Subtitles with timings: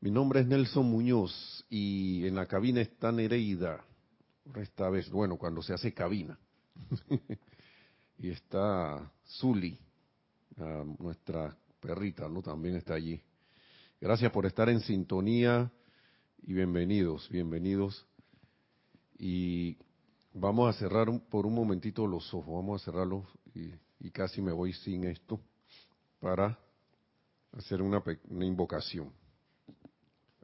[0.00, 3.82] Mi nombre es Nelson Muñoz y en la cabina está Nereida.
[4.54, 6.38] Esta vez, bueno, cuando se hace cabina.
[8.18, 9.78] y está Zuli,
[10.98, 12.42] nuestra perrita, ¿no?
[12.42, 13.20] También está allí.
[13.98, 15.72] Gracias por estar en sintonía
[16.42, 18.06] y bienvenidos, bienvenidos.
[19.18, 19.78] Y
[20.34, 23.24] vamos a cerrar por un momentito los ojos, vamos a cerrarlos
[23.54, 25.40] y, y casi me voy sin esto
[26.20, 26.58] para
[27.52, 29.10] hacer una, una invocación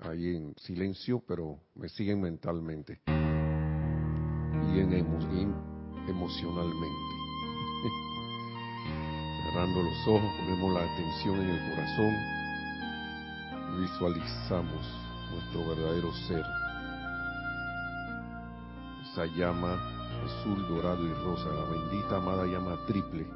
[0.01, 3.01] ahí en silencio, pero me siguen mentalmente.
[3.07, 4.93] Y, en
[6.09, 7.15] emocionalmente.
[9.45, 12.15] Cerrando los ojos, ponemos la atención en el corazón,
[13.81, 14.87] visualizamos
[15.31, 16.45] nuestro verdadero ser,
[19.03, 19.75] esa llama
[20.25, 23.27] azul, dorado y rosa, la bendita amada llama triple,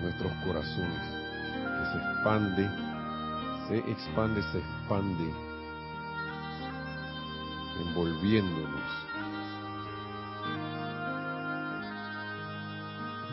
[0.00, 1.02] nuestros corazones,
[1.52, 2.85] que se expande
[3.68, 5.32] se expande, se expande,
[7.80, 9.06] envolviéndonos,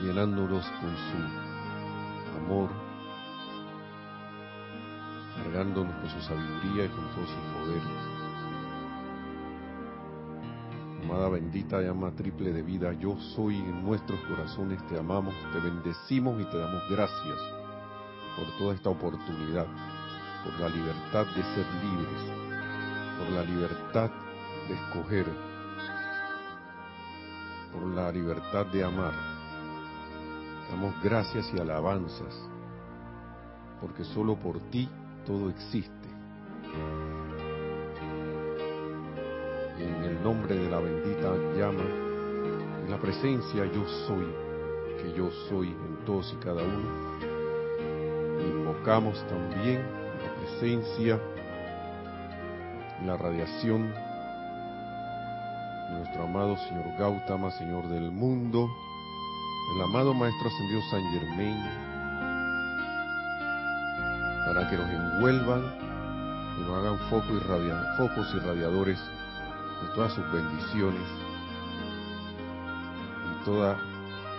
[0.01, 2.69] llenándonos con su amor,
[5.37, 7.81] cargándonos con su sabiduría y con todo su poder.
[11.03, 16.41] Amada bendita llama triple de vida, yo soy en nuestros corazones, te amamos, te bendecimos
[16.41, 17.37] y te damos gracias
[18.35, 19.67] por toda esta oportunidad
[20.43, 22.21] por la libertad de ser libres,
[23.17, 24.11] por la libertad
[24.67, 25.25] de escoger,
[27.71, 29.13] por la libertad de amar.
[30.69, 32.49] Damos gracias y alabanzas,
[33.79, 34.89] porque solo por ti
[35.25, 35.91] todo existe.
[39.77, 41.83] En el nombre de la bendita llama,
[42.83, 44.25] en la presencia yo soy,
[45.01, 47.03] que yo soy en todos y cada uno,
[48.39, 50.02] invocamos también
[50.43, 51.19] presencia,
[53.05, 53.93] la radiación
[55.91, 58.67] nuestro amado Señor Gautama, Señor del mundo,
[59.75, 61.63] el amado Maestro Ascendido San Germain,
[64.47, 65.63] para que nos envuelvan
[66.57, 71.07] y nos hagan focos y radiadores de todas sus bendiciones
[73.31, 73.77] y todo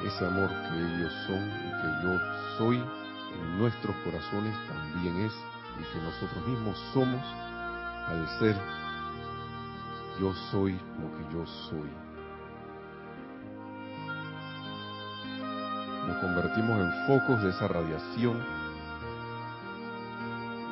[0.04, 2.18] ese amor que ellos son y que yo
[2.58, 7.22] soy en nuestros corazones también es y que nosotros mismos somos
[8.06, 8.56] al ser
[10.20, 11.90] yo soy lo que yo soy.
[16.06, 18.44] Nos convertimos en focos de esa radiación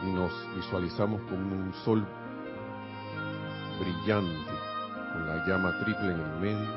[0.04, 2.06] y nos visualizamos como un sol
[3.80, 4.52] brillante
[5.12, 6.70] con la llama triple en el medio.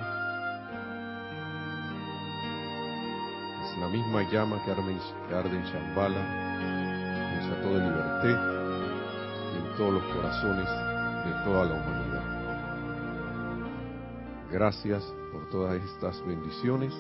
[3.64, 6.85] Es la misma llama que arde en Shambhala
[7.46, 8.38] a toda libertad
[9.56, 10.70] en todos los corazones
[11.26, 12.26] de toda la humanidad.
[14.52, 16.94] Gracias por todas estas bendiciones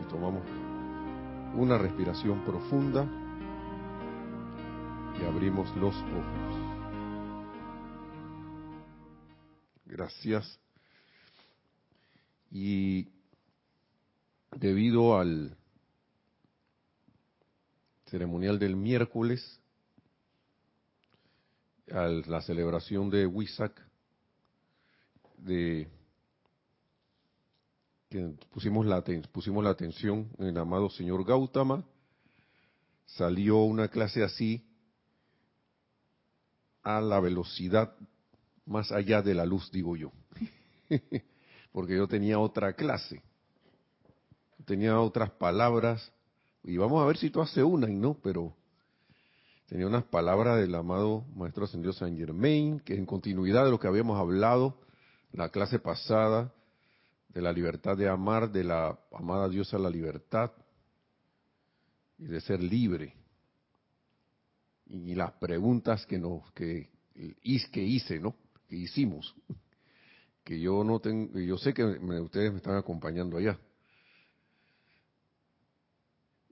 [0.00, 0.42] y tomamos
[1.54, 3.06] una respiración profunda
[5.20, 6.74] y abrimos los ojos.
[9.86, 10.58] Gracias.
[12.50, 13.08] Y
[14.56, 15.56] debido al
[18.14, 19.60] ceremonial del miércoles,
[21.90, 23.74] a la celebración de Wisak,
[25.38, 25.88] de
[28.08, 29.02] que pusimos la,
[29.32, 31.84] pusimos la atención en el amado señor Gautama,
[33.04, 34.64] salió una clase así
[36.84, 37.96] a la velocidad
[38.64, 40.12] más allá de la luz, digo yo,
[41.72, 43.24] porque yo tenía otra clase,
[44.64, 46.13] tenía otras palabras
[46.64, 48.54] y vamos a ver si tú haces una y no, pero
[49.66, 53.86] tenía unas palabras del amado Maestro Ascendido San Germain, que en continuidad de lo que
[53.86, 54.78] habíamos hablado
[55.32, 56.52] la clase pasada,
[57.28, 60.52] de la libertad de amar, de la amada diosa la libertad
[62.16, 63.14] y de ser libre.
[64.86, 66.90] Y las preguntas que nos que,
[67.72, 68.36] que hice, ¿no?
[68.68, 69.34] Que hicimos.
[70.44, 73.58] Que yo no tengo, yo sé que ustedes me están acompañando allá.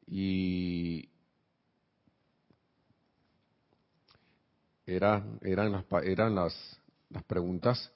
[0.06, 1.08] Y
[4.86, 7.92] era, eran las, eran las, las preguntas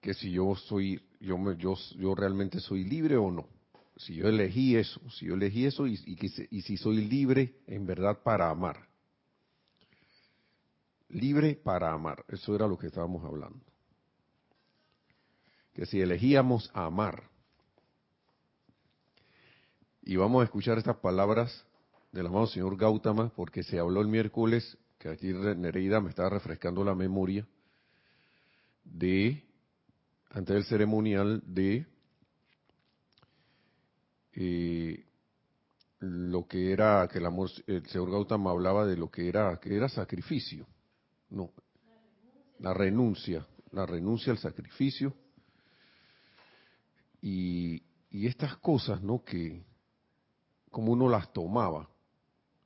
[0.00, 3.48] que si yo soy, yo, me, yo, yo realmente soy libre o no.
[3.96, 7.84] Si yo elegí eso, si yo elegí eso y, y, y si soy libre en
[7.84, 8.86] verdad para amar.
[11.08, 13.64] Libre para amar, eso era lo que estábamos hablando.
[15.72, 17.24] Que si elegíamos amar,
[20.08, 21.66] y vamos a escuchar estas palabras
[22.12, 26.82] del amado señor Gautama, porque se habló el miércoles, que aquí Nereida me estaba refrescando
[26.82, 27.46] la memoria,
[28.84, 29.44] de,
[30.30, 31.86] antes del ceremonial, de
[34.32, 35.04] eh,
[35.98, 39.76] lo que era, que el, amor, el señor Gautama hablaba de lo que era, que
[39.76, 40.66] era sacrificio,
[41.28, 41.52] no,
[42.60, 45.12] la renuncia, la renuncia al sacrificio,
[47.20, 49.22] y, y estas cosas, ¿no?
[49.22, 49.67] Que
[50.70, 51.88] como uno las tomaba,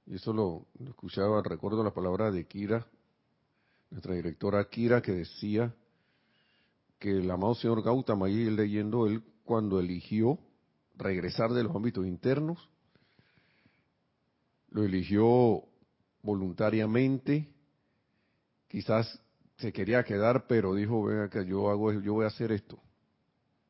[0.06, 2.86] y eso lo, escuchaba, recuerdo la palabra de Kira,
[3.90, 5.74] nuestra directora Kira, que decía
[6.98, 10.38] que el amado señor Gautama, ahí leyendo él, cuando eligió
[10.96, 12.68] regresar de los ámbitos internos,
[14.70, 15.64] lo eligió
[16.22, 17.48] voluntariamente,
[18.68, 19.20] quizás
[19.58, 22.78] se quería quedar, pero dijo, venga que yo hago, yo voy a hacer esto,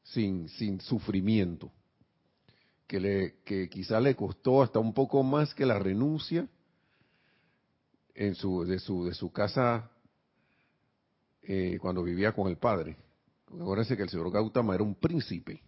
[0.02, 1.73] sin, sin sufrimiento
[2.87, 6.46] que, le, que quizá le costó hasta un poco más que la renuncia
[8.14, 9.90] en su, de, su, de su casa
[11.43, 12.96] eh, cuando vivía con el padre.
[13.49, 15.62] Acuérdense que el señor Gautama era un príncipe.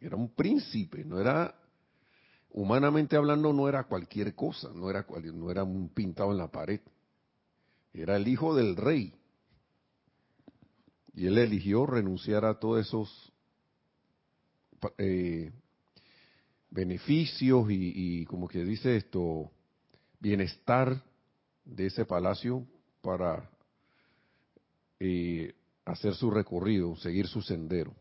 [0.00, 1.54] Era un príncipe, no era,
[2.50, 6.80] humanamente hablando, no era cualquier cosa, no era, no era un pintado en la pared.
[7.92, 9.14] Era el hijo del rey.
[11.14, 13.31] Y él eligió renunciar a todos esos
[14.98, 15.50] eh,
[16.70, 19.50] beneficios y, como que dice esto,
[20.20, 21.02] bienestar
[21.64, 22.66] de ese palacio
[23.02, 23.50] para
[24.98, 27.94] eh, hacer su recorrido, seguir su sendero.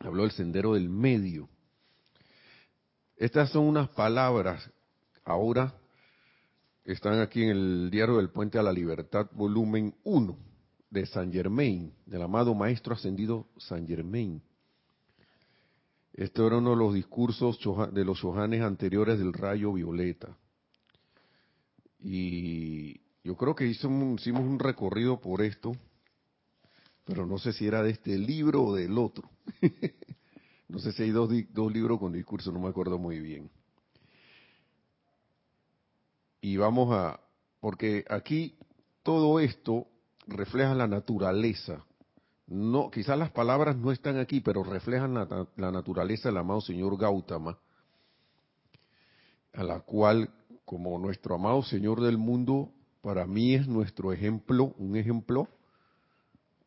[0.00, 1.48] Habló del sendero del medio.
[3.16, 4.70] Estas son unas palabras,
[5.24, 5.74] ahora
[6.84, 10.36] están aquí en el diario del Puente a la Libertad, volumen 1
[10.90, 14.42] de San Germain, del amado Maestro Ascendido San Germain.
[16.16, 17.58] Este era uno de los discursos
[17.92, 20.34] de los Johanes anteriores del rayo violeta.
[22.00, 25.76] Y yo creo que hicimos un recorrido por esto,
[27.04, 29.28] pero no sé si era de este libro o del otro.
[30.68, 33.50] no sé si hay dos, dos libros con discursos, no me acuerdo muy bien.
[36.40, 37.20] Y vamos a,
[37.60, 38.56] porque aquí
[39.02, 39.86] todo esto
[40.26, 41.84] refleja la naturaleza
[42.46, 47.58] no, quizás las palabras no están aquí, pero reflejan la, naturaleza del amado señor Gautama,
[49.52, 50.30] a la cual,
[50.64, 55.48] como nuestro amado Señor del mundo, para mí es nuestro ejemplo, un ejemplo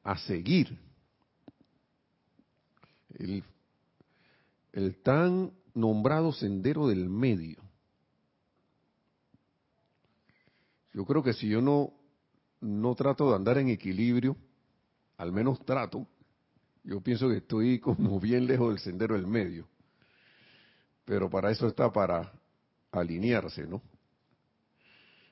[0.03, 0.77] a seguir.
[3.17, 3.43] El,
[4.73, 7.61] el tan nombrado sendero del medio.
[10.93, 11.93] Yo creo que si yo no,
[12.59, 14.35] no trato de andar en equilibrio,
[15.19, 16.07] al menos trato,
[16.81, 19.68] yo pienso que estoy como bien lejos del sendero del medio.
[21.04, 22.31] Pero para eso está para
[22.92, 23.81] alinearse, ¿no?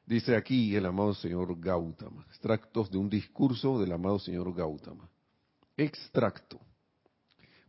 [0.05, 5.09] Dice aquí el amado señor Gautama, extractos de un discurso del amado señor Gautama.
[5.77, 6.59] Extracto.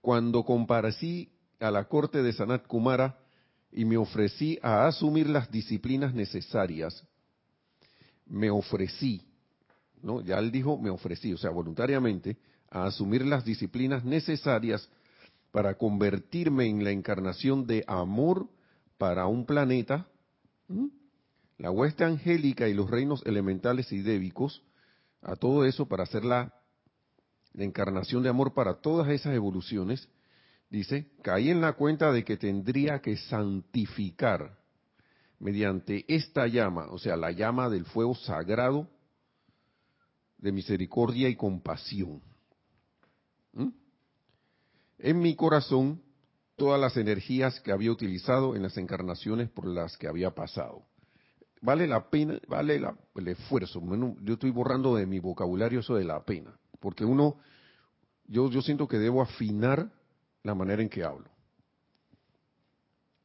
[0.01, 3.17] Cuando comparecí a la corte de Sanat Kumara
[3.71, 7.05] y me ofrecí a asumir las disciplinas necesarias,
[8.27, 9.28] me ofrecí
[10.02, 10.21] ¿no?
[10.21, 12.37] Ya él dijo, me ofrecí, o sea, voluntariamente,
[12.71, 14.88] a asumir las disciplinas necesarias
[15.50, 18.49] para convertirme en la encarnación de amor
[18.99, 20.07] para un planeta,
[21.57, 24.62] la hueste angélica y los reinos elementales y débicos,
[25.23, 26.55] a todo eso para hacer la,
[27.52, 30.09] la encarnación de amor para todas esas evoluciones,
[30.71, 34.59] dice, caí en la cuenta de que tendría que santificar
[35.40, 38.88] mediante esta llama, o sea, la llama del fuego sagrado
[40.38, 42.23] de misericordia y compasión.
[43.52, 43.68] ¿Mm?
[44.99, 46.02] En mi corazón
[46.57, 50.83] todas las energías que había utilizado en las encarnaciones por las que había pasado.
[51.62, 52.80] Vale la pena, vale
[53.14, 53.80] el esfuerzo.
[54.21, 57.38] yo estoy borrando de mi vocabulario eso de la pena, porque uno,
[58.26, 59.90] yo, yo siento que debo afinar
[60.42, 61.30] la manera en que hablo.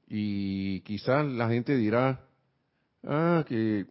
[0.08, 2.26] Y quizás la gente dirá,
[3.04, 3.88] ah, que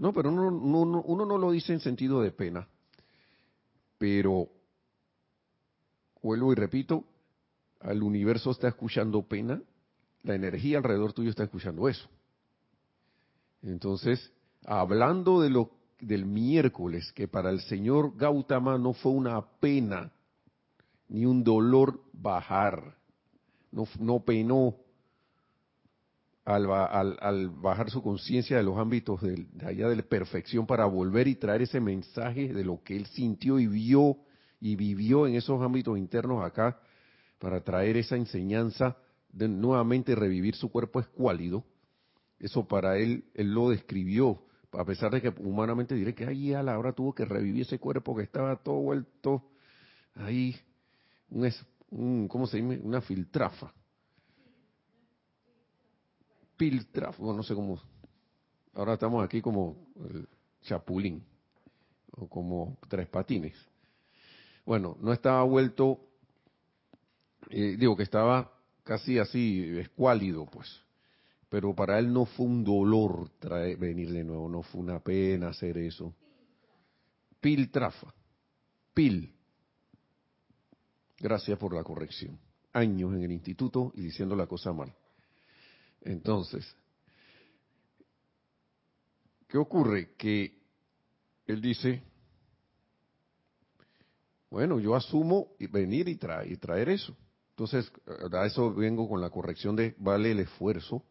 [0.00, 2.66] no, pero uno, no lo dice en sentido de pena.
[3.98, 4.48] Pero,
[6.22, 7.04] vuelvo y repito,
[7.80, 9.60] al universo está escuchando pena,
[10.22, 12.08] la energía alrededor tuyo está escuchando eso.
[13.60, 14.32] Entonces,
[14.64, 20.10] hablando de lo del miércoles, que para el señor Gautama no fue una pena
[21.08, 22.96] ni un dolor bajar,
[23.70, 24.76] no, no penó
[26.44, 31.28] al, al, bajar su conciencia de los ámbitos de, allá de la perfección para volver
[31.28, 34.16] y traer ese mensaje de lo que él sintió y vio
[34.60, 36.78] y vivió en esos ámbitos internos acá,
[37.38, 38.96] para traer esa enseñanza
[39.32, 41.64] de nuevamente revivir su cuerpo escuálido.
[42.38, 44.42] Eso para él, él lo describió,
[44.72, 47.78] a pesar de que humanamente diré que ahí a la hora tuvo que revivir ese
[47.78, 49.42] cuerpo que estaba todo vuelto
[50.14, 50.54] ahí,
[51.30, 51.50] un,
[51.90, 52.80] un ¿cómo se dice?
[52.82, 53.72] Una filtrafa
[56.60, 57.80] piltrafo, no sé cómo.
[58.74, 59.78] Ahora estamos aquí como
[60.10, 60.28] el
[60.60, 61.24] chapulín
[62.10, 63.54] o como tres patines.
[64.66, 65.98] Bueno, no estaba vuelto,
[67.48, 68.52] eh, digo que estaba
[68.84, 70.68] casi así escuálido, pues.
[71.48, 75.48] Pero para él no fue un dolor traer, venir de nuevo, no fue una pena
[75.48, 76.14] hacer eso.
[77.40, 78.12] Piltrafa,
[78.92, 79.34] pil.
[81.16, 82.38] Gracias por la corrección.
[82.74, 84.94] Años en el instituto y diciendo la cosa mal.
[86.02, 86.76] Entonces,
[89.48, 90.14] ¿qué ocurre?
[90.16, 90.58] Que
[91.46, 92.02] él dice,
[94.50, 97.16] bueno, yo asumo venir y, traer, y traer eso.
[97.50, 97.92] Entonces,
[98.32, 101.04] a eso vengo con la corrección de vale el esfuerzo,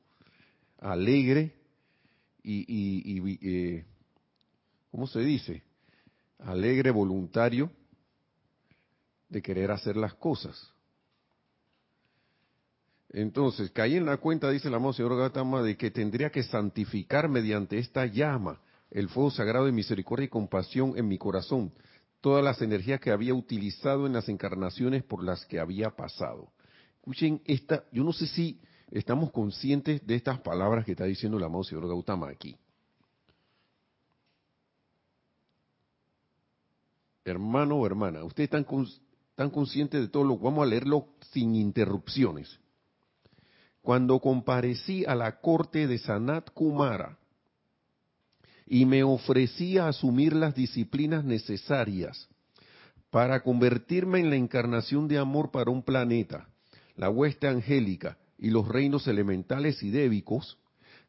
[0.79, 1.55] alegre
[2.41, 3.85] y, y, y eh,
[4.89, 5.61] ¿cómo se dice?
[6.39, 7.71] Alegre, voluntario
[9.27, 10.73] de querer hacer las cosas.
[13.11, 17.79] Entonces, caí en la cuenta, dice el amado Gatama, de que tendría que santificar mediante
[17.79, 18.61] esta llama
[18.91, 21.71] el fuego sagrado de misericordia y compasión en mi corazón
[22.21, 26.51] todas las energías que había utilizado en las encarnaciones por las que había pasado.
[26.97, 28.59] Escuchen esta, yo no sé si
[28.91, 32.57] estamos conscientes de estas palabras que está diciendo el amado señor Gautama aquí.
[37.23, 38.65] Hermano o hermana, ustedes están,
[39.29, 42.59] están conscientes de todo lo, vamos a leerlo sin interrupciones
[43.81, 47.17] cuando comparecí a la corte de Sanat Kumara
[48.65, 52.29] y me ofrecí a asumir las disciplinas necesarias
[53.09, 56.47] para convertirme en la encarnación de amor para un planeta,
[56.95, 60.59] la hueste angélica y los reinos elementales y débicos,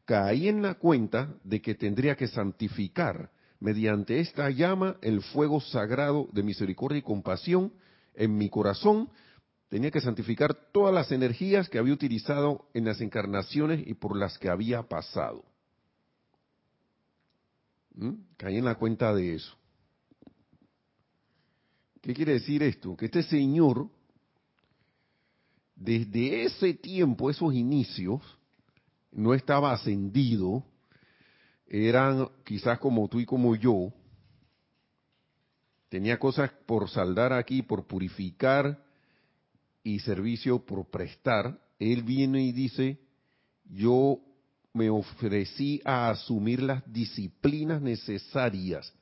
[0.05, 6.27] caí en la cuenta de que tendría que santificar mediante esta llama el fuego sagrado
[6.33, 7.71] de misericordia y compasión
[8.15, 9.09] en mi corazón
[9.71, 14.37] tenía que santificar todas las energías que había utilizado en las encarnaciones y por las
[14.37, 15.45] que había pasado.
[17.95, 18.15] ¿Mm?
[18.35, 19.55] Caí en la cuenta de eso.
[22.01, 22.97] ¿Qué quiere decir esto?
[22.97, 23.87] Que este señor,
[25.73, 28.21] desde ese tiempo, esos inicios,
[29.09, 30.65] no estaba ascendido,
[31.65, 33.93] eran quizás como tú y como yo,
[35.87, 38.90] tenía cosas por saldar aquí, por purificar,
[39.83, 42.99] y servicio por prestar, él viene y dice,
[43.65, 44.19] yo
[44.73, 48.93] me ofrecí a asumir las disciplinas necesarias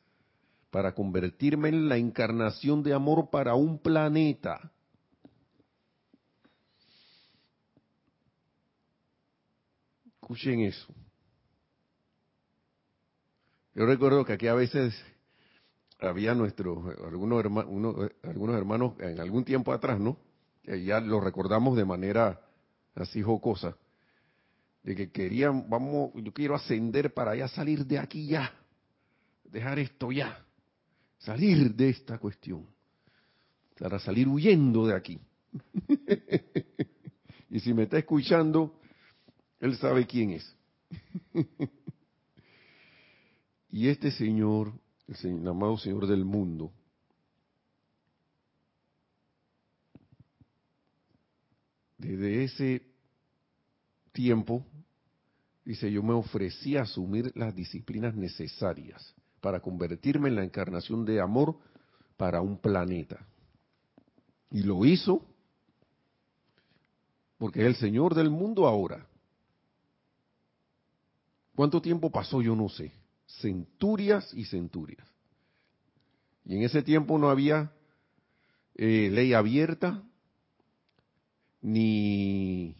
[0.72, 4.72] para convertirme en la encarnación de amor para un planeta.
[10.22, 10.94] Escuchen eso.
[13.74, 14.94] Yo recuerdo que aquí a veces
[16.00, 20.18] había nuestros, algunos hermanos, algunos hermanos en algún tiempo atrás, ¿no?
[20.78, 22.40] Ya lo recordamos de manera
[22.96, 23.76] así jocosa,
[24.84, 28.54] de que querían, vamos, yo quiero ascender para ya salir de aquí ya,
[29.44, 30.46] dejar esto ya,
[31.18, 32.66] salir de esta cuestión,
[33.80, 35.20] para salir huyendo de aquí.
[37.50, 38.80] y si me está escuchando,
[39.60, 40.56] él sabe quién es.
[43.70, 44.74] y este Señor,
[45.08, 46.72] el amado Señor del mundo,
[52.00, 52.82] desde ese
[54.12, 54.66] tiempo,
[55.64, 61.22] dice, yo me ofrecí a asumir las disciplinas necesarias para convertirme en la encarnación de
[61.22, 61.60] amor
[62.18, 63.26] para un planeta.
[64.50, 65.26] Y lo hizo
[67.38, 69.06] porque es el Señor del mundo ahora.
[71.56, 72.42] ¿Cuánto tiempo pasó?
[72.42, 72.92] Yo no sé.
[73.42, 75.08] Centurias y centurias.
[76.46, 77.72] Y en ese tiempo no había
[78.76, 80.04] eh, ley abierta,
[81.62, 82.76] ni,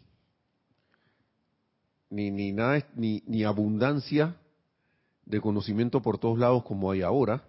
[2.08, 4.36] ni, ni nada, ni, ni abundancia
[5.24, 7.44] de conocimiento por todos lados como hay ahora.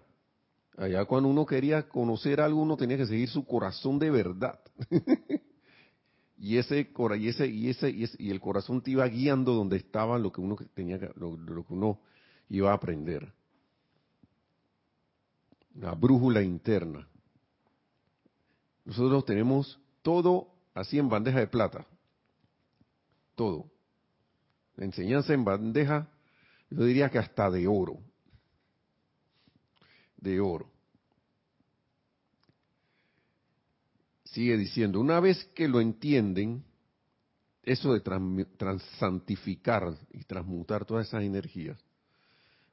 [0.76, 4.60] Allá cuando uno quería conocer algo, uno tenía que seguir su corazón de verdad.
[6.42, 10.32] y ese y ese y ese y, el corazón te iba guiando donde estaba lo
[10.32, 12.00] que uno tenía lo, lo que uno
[12.48, 13.32] iba a aprender
[15.76, 17.06] la brújula interna
[18.84, 21.86] nosotros tenemos todo así en bandeja de plata.
[23.34, 23.70] Todo.
[24.76, 26.08] La enseñanza en bandeja
[26.70, 27.98] yo diría que hasta de oro.
[30.16, 30.70] De oro.
[34.24, 36.64] Sigue diciendo, una vez que lo entienden,
[37.62, 41.78] eso de transantificar y transmutar todas esas energías,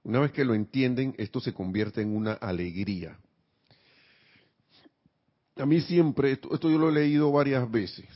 [0.03, 3.20] una vez que lo entienden, esto se convierte en una alegría.
[5.60, 8.08] A mí siempre, esto, yo lo he leído varias veces,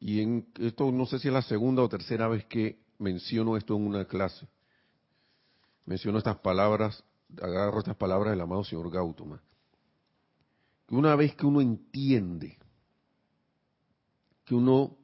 [0.00, 3.74] y en esto no sé si es la segunda o tercera vez que menciono esto
[3.74, 4.46] en una clase.
[5.86, 7.02] Menciono estas palabras,
[7.42, 9.42] agarro estas palabras del amado señor Gautama
[10.88, 12.56] que una vez que uno entiende
[14.46, 14.96] que uno,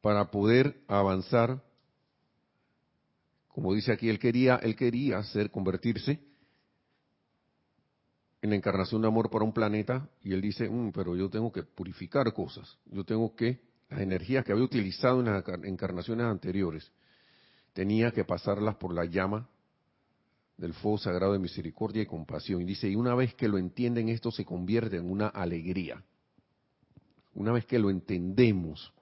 [0.00, 1.62] para poder avanzar,
[3.46, 6.20] como dice aquí, él quería, él quería hacer, convertirse
[8.42, 11.52] en la encarnación de amor para un planeta, y él dice, mm, pero yo tengo
[11.52, 16.90] que purificar cosas, yo tengo que, las energías que había utilizado en las encarnaciones anteriores,
[17.72, 19.48] tenía que pasarlas por la llama
[20.56, 22.60] del fuego sagrado de misericordia y compasión.
[22.62, 26.02] Y dice, y una vez que lo entienden, esto se convierte en una alegría.
[27.34, 28.92] Una vez que lo entendemos.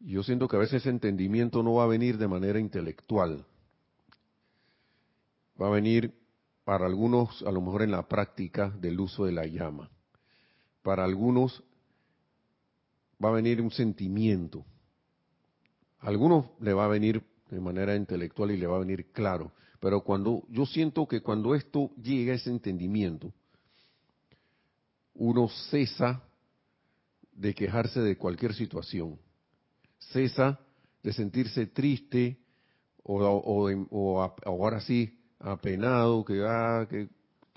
[0.00, 3.44] Yo siento que a veces ese entendimiento no va a venir de manera intelectual.
[5.60, 6.14] Va a venir
[6.68, 9.88] para algunos, a lo mejor en la práctica del uso de la llama.
[10.82, 11.64] Para algunos
[13.24, 14.66] va a venir un sentimiento.
[16.00, 19.50] Algunos le va a venir de manera intelectual y le va a venir claro.
[19.80, 23.32] Pero cuando yo siento que cuando esto llega a ese entendimiento,
[25.14, 26.22] uno cesa
[27.32, 29.18] de quejarse de cualquier situación,
[29.98, 30.60] cesa
[31.02, 32.36] de sentirse triste
[33.04, 33.16] o,
[33.90, 37.08] o, ahora sí apenado, que, ah, que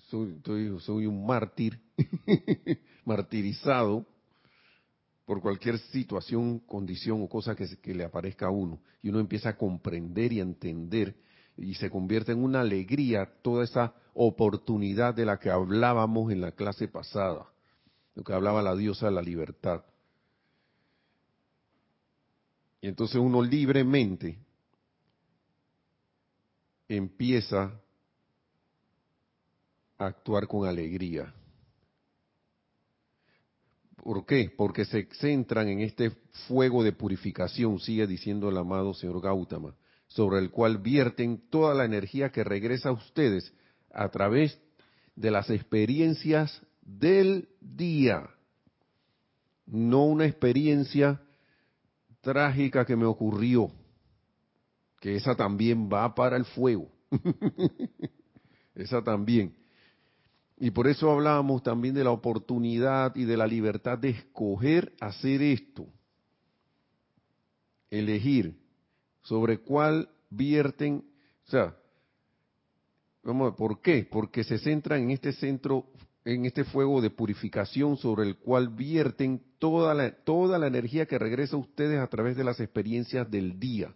[0.10, 0.40] soy,
[0.80, 1.80] soy un mártir,
[3.06, 4.06] martirizado,
[5.26, 8.82] por cualquier situación, condición o cosa que, que, le aparezca a uno.
[9.02, 11.16] Y uno empieza a comprender y a entender
[11.58, 16.52] y se convierte en una alegría toda esa oportunidad de la que hablábamos en la
[16.52, 17.46] clase pasada,
[18.16, 19.84] lo que hablaba la diosa de la libertad.
[22.82, 24.40] Y entonces uno libremente
[26.98, 27.80] empieza
[29.98, 31.34] a actuar con alegría.
[33.96, 34.52] ¿Por qué?
[34.56, 36.12] Porque se centran en este
[36.48, 39.76] fuego de purificación, sigue diciendo el amado señor Gautama,
[40.08, 43.54] sobre el cual vierten toda la energía que regresa a ustedes
[43.94, 44.60] a través
[45.16, 48.30] de las experiencias del día.
[49.66, 51.22] No una experiencia
[52.22, 53.72] trágica que me ocurrió,
[55.02, 56.88] que esa también va para el fuego.
[58.76, 59.54] esa también.
[60.58, 65.42] Y por eso hablábamos también de la oportunidad y de la libertad de escoger hacer
[65.42, 65.88] esto.
[67.90, 68.56] Elegir
[69.24, 71.04] sobre cuál vierten,
[71.48, 71.76] o sea,
[73.24, 74.08] vamos ¿por qué?
[74.10, 75.88] Porque se centran en este centro,
[76.26, 81.18] en este fuego de purificación sobre el cual vierten toda la, toda la energía que
[81.18, 83.96] regresa a ustedes a través de las experiencias del día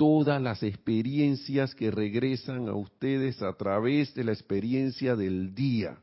[0.00, 5.98] todas las experiencias que regresan a ustedes a través de la experiencia del día.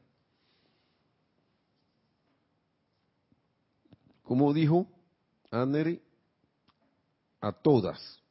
[4.22, 4.86] Como dijo
[5.50, 6.00] Annery,
[7.42, 8.22] a todas.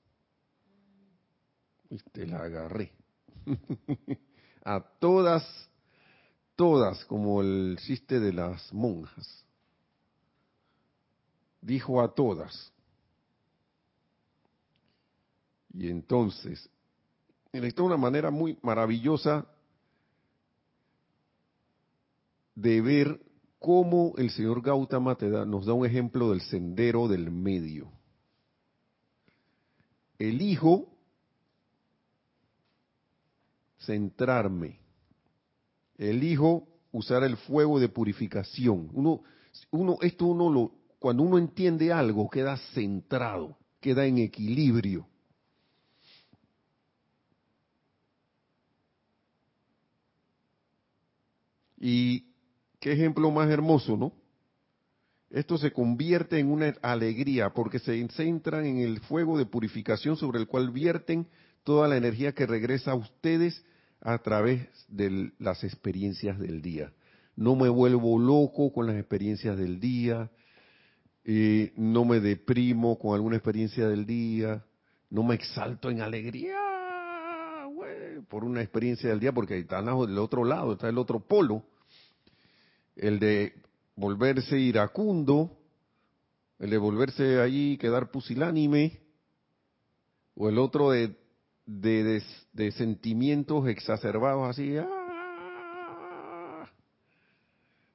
[1.91, 2.93] Y te la agarré.
[4.65, 5.69] a todas,
[6.55, 9.45] todas, como el chiste de las monjas.
[11.61, 12.73] Dijo a todas.
[15.79, 16.71] Y entonces,
[17.53, 19.47] esta es una manera muy maravillosa
[22.55, 23.21] de ver
[23.59, 27.93] cómo el señor Gautama te da, nos da un ejemplo del sendero del medio.
[30.19, 30.89] Elijo
[33.81, 34.81] centrarme.
[35.99, 38.89] Elijo usar el fuego de purificación.
[38.95, 39.21] Uno,
[39.71, 45.07] uno, esto uno lo, cuando uno entiende algo, queda centrado, queda en equilibrio.
[51.89, 52.25] Y
[52.81, 54.13] qué ejemplo más hermoso, ¿no?
[55.31, 60.41] Esto se convierte en una alegría porque se centran en el fuego de purificación sobre
[60.41, 61.29] el cual vierten
[61.63, 63.65] toda la energía que regresa a ustedes
[64.01, 66.93] a través de las experiencias del día.
[67.37, 70.29] no me vuelvo loco con las experiencias del día,
[71.25, 74.65] eh, no me deprimo con alguna experiencia del día,
[75.09, 76.67] no me exalto en alegría
[78.29, 81.63] por una experiencia del día, porque está del otro lado, está el otro polo,
[82.97, 83.55] el de
[83.95, 85.57] volverse iracundo,
[86.59, 89.01] el de volverse allí, quedar pusilánime,
[90.35, 91.15] o el otro de,
[91.67, 94.87] de, sentimientos exacerbados así, ¡ah!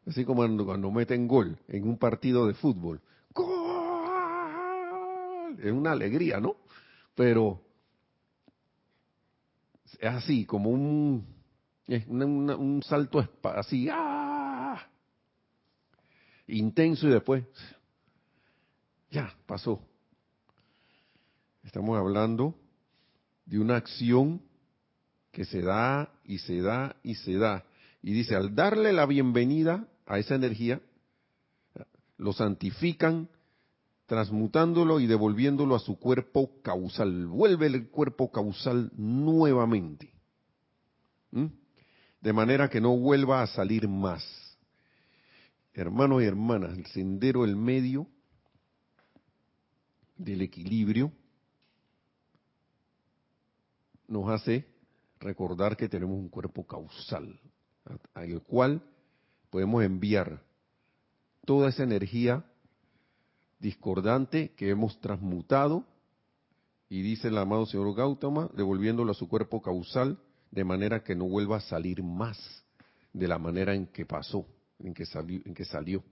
[0.08, 3.02] así como cuando, cuando meten gol en un partido de fútbol.
[3.34, 3.60] ¡Gol!
[5.60, 6.56] Es una alegría, ¿no?
[7.16, 7.62] Pero
[10.00, 11.26] es así, como un,
[11.88, 14.11] un salto así, ¡ah!
[16.52, 17.44] Intenso y después,
[19.10, 19.82] ya, pasó.
[21.64, 22.56] Estamos hablando
[23.46, 24.42] de una acción
[25.32, 27.66] que se da y se da y se da.
[28.02, 30.82] Y dice, al darle la bienvenida a esa energía,
[32.18, 33.30] lo santifican,
[34.06, 37.28] transmutándolo y devolviéndolo a su cuerpo causal.
[37.28, 40.14] Vuelve el cuerpo causal nuevamente.
[41.32, 41.46] ¿Mm?
[42.20, 44.41] De manera que no vuelva a salir más.
[45.74, 48.08] Hermanos y hermanas, el sendero, el medio
[50.18, 51.12] del equilibrio,
[54.08, 54.68] nos hace
[55.20, 57.40] recordar que tenemos un cuerpo causal,
[58.14, 58.82] al cual
[59.50, 60.44] podemos enviar
[61.46, 62.44] toda esa energía
[63.60, 65.86] discordante que hemos transmutado,
[66.90, 70.20] y dice el amado señor Gautama, devolviéndolo a su cuerpo causal,
[70.52, 72.38] de manera que no vuelva a salir más
[73.14, 74.46] de la manera en que pasó,
[74.84, 75.42] en que salió.
[75.46, 76.04] En que salió.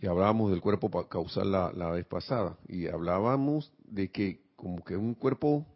[0.00, 5.14] Y hablábamos del cuerpo causal la, vez pasada, y hablábamos de que como que un
[5.14, 5.66] cuerpo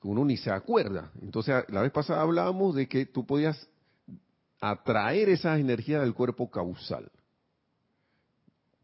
[0.00, 1.10] que uno ni se acuerda.
[1.20, 3.68] Entonces, la vez pasada hablábamos de que tú podías
[4.60, 7.10] atraer esa energía del cuerpo causal.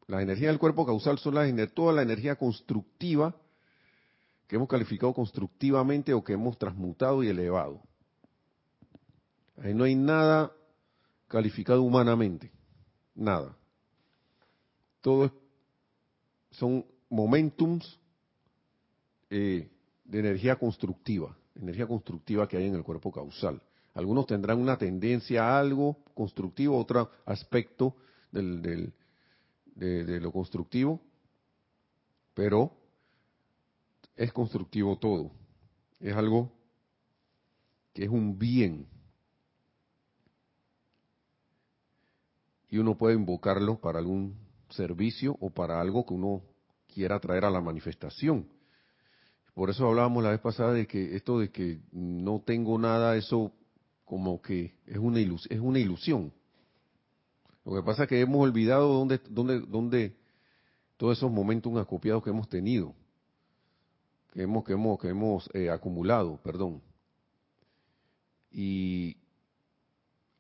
[0.08, 3.34] La energía del cuerpo causal son las, toda la energía constructiva
[4.48, 7.82] que hemos calificado constructivamente o que hemos transmutado y elevado.
[9.62, 10.52] Ahí no hay nada
[11.26, 12.50] calificado humanamente,
[13.14, 13.56] nada.
[15.00, 15.32] Todo
[16.50, 17.98] son momentums
[19.30, 19.68] eh,
[20.04, 23.60] de energía constructiva, energía constructiva que hay en el cuerpo causal.
[23.94, 27.96] Algunos tendrán una tendencia a algo constructivo, otro aspecto
[28.30, 28.92] del,
[29.74, 31.00] de, lo constructivo,
[32.34, 32.72] pero
[34.16, 35.32] es constructivo todo.
[36.00, 36.52] Es algo
[37.92, 38.86] que es un bien.
[42.70, 44.36] Y uno puede invocarlo para algún
[44.70, 46.42] servicio o para algo que uno
[46.92, 48.46] quiera traer a la manifestación.
[49.54, 53.52] Por eso hablábamos la vez pasada de que esto de que no tengo nada, eso
[54.04, 56.32] como que es una, es una ilusión.
[57.64, 60.16] Lo que pasa es que hemos olvidado dónde, dónde, dónde
[60.96, 62.94] todos esos momentos acopiados que hemos tenido,
[64.32, 66.80] que hemos, que hemos, que hemos eh, acumulado, perdón.
[68.50, 69.16] Y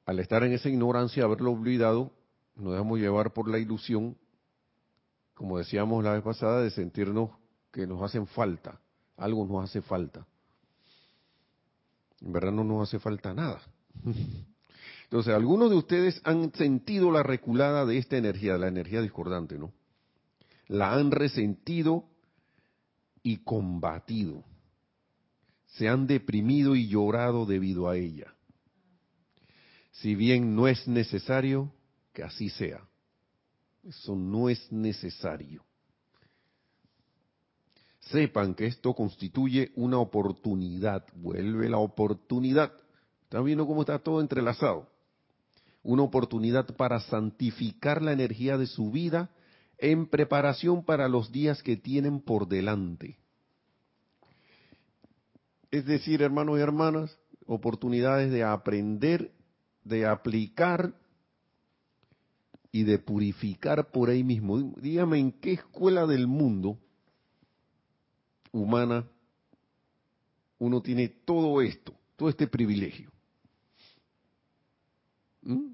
[0.06, 2.12] al estar en esa ignorancia, haberlo olvidado,
[2.58, 4.16] nos dejamos llevar por la ilusión,
[5.34, 7.30] como decíamos la vez pasada, de sentirnos
[7.70, 8.80] que nos hacen falta,
[9.16, 10.26] algo nos hace falta.
[12.20, 13.60] En verdad no nos hace falta nada.
[15.04, 19.72] Entonces, algunos de ustedes han sentido la reculada de esta energía, la energía discordante, ¿no?
[20.66, 22.04] La han resentido
[23.22, 24.44] y combatido.
[25.66, 28.34] Se han deprimido y llorado debido a ella.
[29.92, 31.72] Si bien no es necesario
[32.18, 32.82] que así sea.
[33.84, 35.62] Eso no es necesario
[38.10, 42.72] sepan que esto constituye una oportunidad, vuelve la oportunidad.
[43.24, 44.88] ¿Están viendo cómo está todo entrelazado?
[45.82, 49.30] Una oportunidad para santificar la energía de su vida
[49.78, 53.18] en preparación para los días que tienen por delante.
[55.70, 59.32] Es decir, hermanos y hermanas, oportunidades de aprender,
[59.84, 60.94] de aplicar
[62.70, 64.58] y de purificar por ahí mismo.
[64.76, 66.78] Dígame en qué escuela del mundo
[68.52, 69.06] humana,
[70.58, 73.10] uno tiene todo esto, todo este privilegio.
[75.42, 75.72] ¿Mm?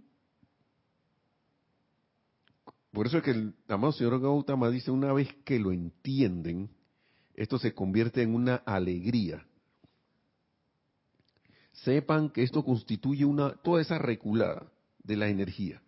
[2.92, 6.70] Por eso es que el amado señor Gautama dice, una vez que lo entienden,
[7.34, 9.44] esto se convierte en una alegría.
[11.72, 14.70] Sepan que esto constituye una, toda esa reculada
[15.02, 15.83] de la energía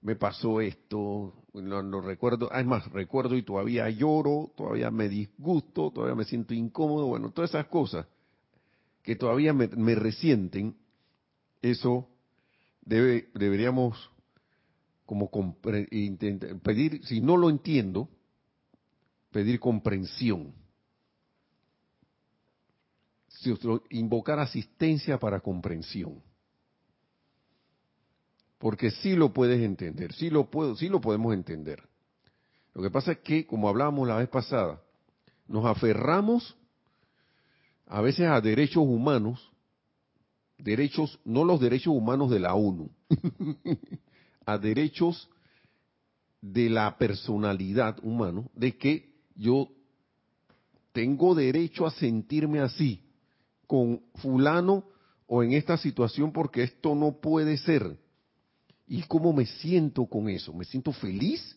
[0.00, 6.24] me pasó esto, no, recuerdo, además recuerdo y todavía lloro, todavía me disgusto, todavía me
[6.24, 8.06] siento incómodo, bueno, todas esas cosas
[9.02, 10.76] que todavía me, resienten,
[11.62, 12.08] eso
[12.82, 14.10] debe, deberíamos
[15.04, 15.30] como
[16.62, 18.08] pedir, si no lo entiendo,
[19.30, 20.52] pedir comprensión.
[23.90, 26.22] Invocar asistencia para comprensión.
[28.58, 31.82] Porque sí lo puedes entender, sí lo puedo, sí lo podemos entender.
[32.74, 34.80] Lo que pasa es que, como hablábamos la vez pasada,
[35.46, 36.56] nos aferramos
[37.86, 39.50] a veces a derechos humanos,
[40.58, 42.90] derechos, no los derechos humanos de la ONU,
[44.46, 45.28] a derechos
[46.40, 49.68] de la personalidad humana, de que yo
[50.92, 53.02] tengo derecho a sentirme así
[53.66, 54.84] con fulano
[55.26, 57.98] o en esta situación porque esto no puede ser.
[58.88, 60.52] ¿Y cómo me siento con eso?
[60.52, 61.56] ¿Me siento feliz?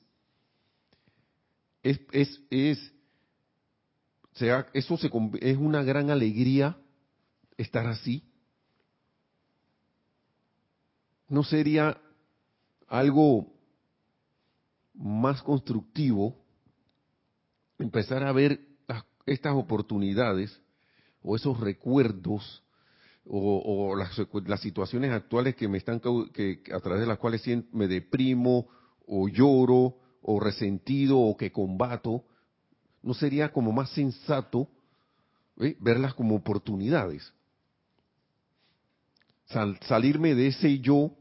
[1.81, 2.91] Es, es, es
[4.41, 5.09] sea, eso se,
[5.41, 6.77] es una gran alegría
[7.57, 8.23] estar así.
[11.27, 12.01] ¿No sería
[12.87, 13.53] algo
[14.93, 16.35] más constructivo
[17.77, 18.59] empezar a ver
[19.25, 20.59] estas oportunidades
[21.21, 22.63] o esos recuerdos
[23.25, 28.67] o, las, situaciones actuales que me están que a través de las cuales me deprimo
[29.05, 32.25] o lloro o resentido o que combato
[33.03, 34.67] ¿no sería como más sensato
[35.79, 37.31] verlas como oportunidades?
[39.81, 41.11] salirme de ese yo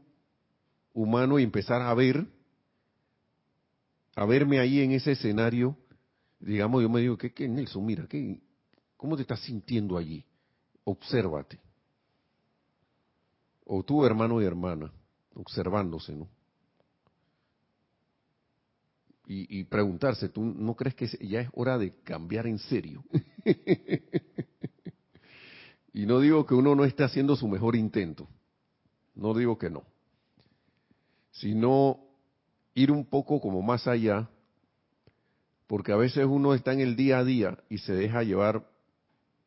[0.93, 2.25] humano y empezar a ver,
[4.15, 5.77] a verme ahí en ese escenario,
[6.39, 7.85] digamos, yo me digo, ¿qué, qué Nelson?
[7.85, 8.39] Mira, ¿qué,
[8.95, 10.23] ¿cómo te estás sintiendo allí?
[10.85, 11.59] Obsérvate.
[13.65, 14.91] O tú, hermano y hermana,
[15.35, 16.27] observándose, ¿no?
[19.33, 23.01] y, preguntarse, ¿tú no crees que ya es hora de cambiar en serio?
[25.93, 28.27] y no digo que uno no esté haciendo su mejor intento,
[29.15, 29.83] no digo que no,
[31.31, 31.99] sino
[32.73, 34.29] ir un poco como más allá,
[35.65, 38.67] porque a veces uno está en el día a día y se deja llevar,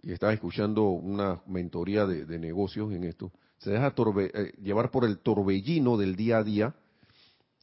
[0.01, 5.19] y estaba escuchando una mentoría de, negocios en esto, se deja eh, llevar por el
[5.19, 6.75] torbellino del día a día,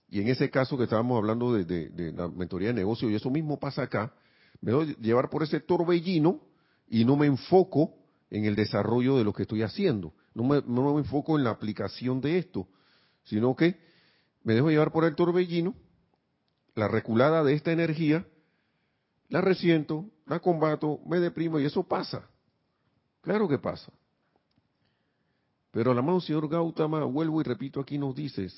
[0.09, 3.59] y en ese caso que estábamos hablando de, la mentoría de negocio, y eso mismo
[3.59, 4.13] pasa acá,
[4.59, 6.41] me doy llevar por ese torbellino
[6.89, 7.95] y no me enfoco
[8.29, 10.13] en el desarrollo de lo que estoy haciendo.
[10.33, 12.67] No me, no me enfoco en la aplicación de esto,
[13.23, 13.79] sino que
[14.43, 15.75] me dejo llevar por el torbellino,
[16.75, 18.25] la reculada de esta energía,
[19.29, 22.27] la resiento, la combato, me deprimo y eso pasa.
[23.21, 23.91] Claro que pasa.
[25.71, 28.49] Pero la mano señor Gautama, vuelvo y repito, aquí nos dice,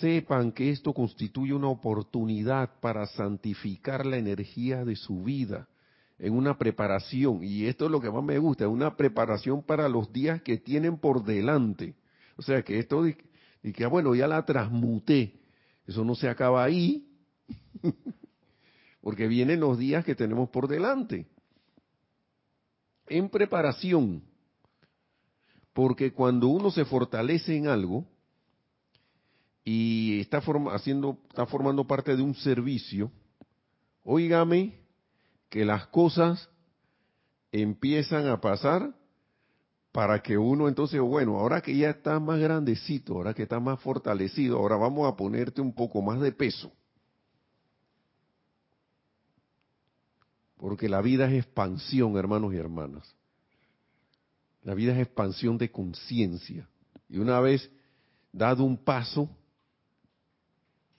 [0.00, 5.68] sepan que esto constituye una oportunidad para santificar la energía de su vida
[6.18, 10.12] en una preparación, y esto es lo que más me gusta, una preparación para los
[10.12, 11.96] días que tienen por delante.
[12.36, 15.40] O sea, que esto y que, ah, bueno, ya la transmuté,
[15.84, 17.08] eso no se acaba ahí,
[19.00, 21.26] porque vienen los días que tenemos por delante.
[23.08, 24.22] En preparación,
[25.72, 28.06] porque cuando uno se fortalece en algo,
[29.64, 33.10] y está, haciendo, está formando parte de un servicio,
[34.04, 34.80] óigame
[35.48, 36.48] que las cosas
[37.52, 38.94] empiezan a pasar
[39.92, 43.78] para que uno entonces, bueno, ahora que ya está más grandecito, ahora que está más
[43.80, 46.72] fortalecido, ahora vamos a ponerte un poco más de peso.
[50.56, 53.14] Porque la vida es expansión, hermanos y hermanas.
[54.62, 56.68] La vida es expansión de conciencia.
[57.08, 57.70] Y una vez
[58.32, 59.28] dado un paso,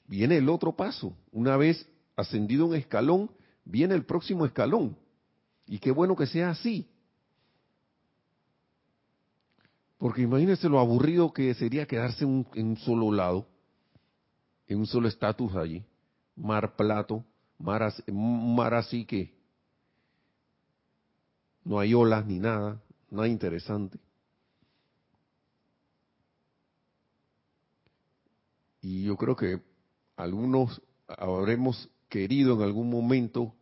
[0.08, 1.16] viene el otro paso.
[1.32, 3.32] Una vez ascendido un escalón,
[3.66, 4.98] viene el próximo escalón.
[5.66, 6.88] Y qué bueno que sea así.
[9.98, 13.48] Porque imagínense lo aburrido que sería quedarse en un solo lado,
[14.68, 15.86] en un solo estatus allí.
[16.36, 17.24] Mar plato,
[17.58, 19.34] mar, mar así que
[21.64, 22.82] no hay olas ni nada,
[23.14, 24.00] nada interesante.
[28.82, 29.62] Y yo creo que
[30.18, 33.54] algunos habremos querido en algún momento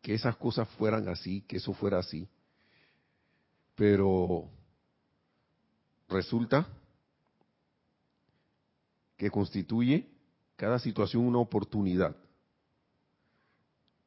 [0.00, 2.28] que esas cosas fueran así, que eso fuera así,
[3.76, 4.48] pero
[6.08, 6.66] resulta
[9.16, 10.08] que constituye
[10.56, 12.16] cada situación una oportunidad,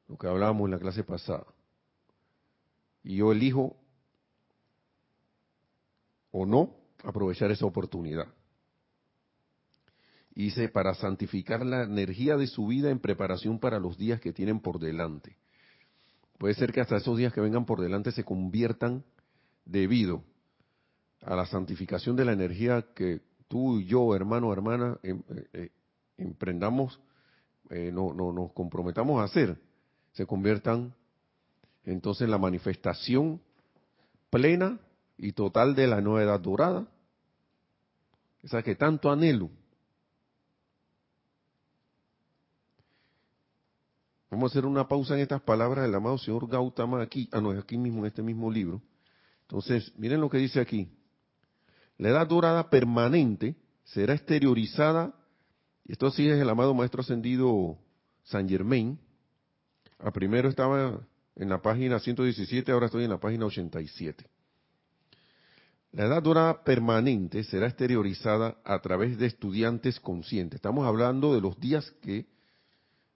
[0.08, 1.46] lo que hablábamos en la clase pasada.
[3.04, 3.78] Y yo elijo
[6.38, 8.28] o no aprovechar esa oportunidad.
[10.32, 14.60] Dice, para santificar la energía de su vida en preparación para los días que tienen
[14.60, 15.38] por delante.
[16.38, 19.06] Puede ser que hasta esos días que vengan por delante se conviertan
[19.64, 20.26] debido
[21.22, 25.70] a la santificación de la energía que tú y yo, hermano, hermana, em, eh, eh,
[26.18, 27.00] emprendamos,
[27.70, 29.58] eh, no, no, nos comprometamos a hacer,
[30.12, 30.94] se conviertan
[31.86, 33.40] entonces en la manifestación
[34.30, 34.82] plena
[35.18, 36.88] y total de la nueva edad dorada,
[38.44, 39.50] esa que tanto anhelo.
[44.30, 47.54] Vamos a hacer una pausa en estas palabras del amado señor Gautama aquí, ah no,
[47.54, 48.82] es aquí mismo en este mismo libro.
[49.44, 50.90] Entonces, miren lo que dice aquí.
[51.98, 55.14] La edad dorada permanente será exteriorizada,
[55.86, 57.78] y esto sí es el amado maestro ascendido
[58.24, 59.00] San Germain.
[60.00, 61.00] A primero estaba
[61.36, 64.26] en la página 117, ahora estoy en la página 87.
[65.96, 70.58] La edad dorada permanente será exteriorizada a través de estudiantes conscientes.
[70.58, 72.26] Estamos hablando de los días que,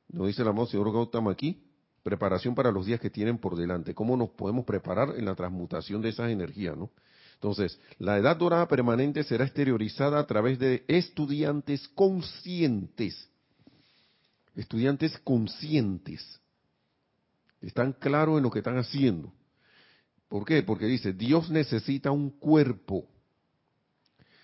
[0.07, 1.61] nos dice el amado señor Gautama aquí,
[2.03, 3.93] preparación para los días que tienen por delante.
[3.93, 6.89] ¿Cómo nos podemos preparar en la transmutación de esas energías, no?
[7.33, 13.27] Entonces, la edad dorada permanente será exteriorizada a través de estudiantes conscientes.
[14.55, 16.39] Estudiantes conscientes.
[17.59, 19.33] Están claros en lo que están haciendo.
[20.29, 20.61] ¿Por qué?
[20.63, 23.05] Porque dice, Dios necesita un cuerpo.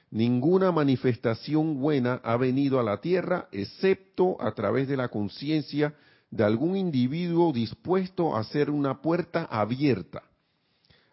[0.09, 5.95] Ninguna manifestación buena ha venido a la tierra excepto a través de la conciencia
[6.31, 10.23] de algún individuo dispuesto a hacer una puerta abierta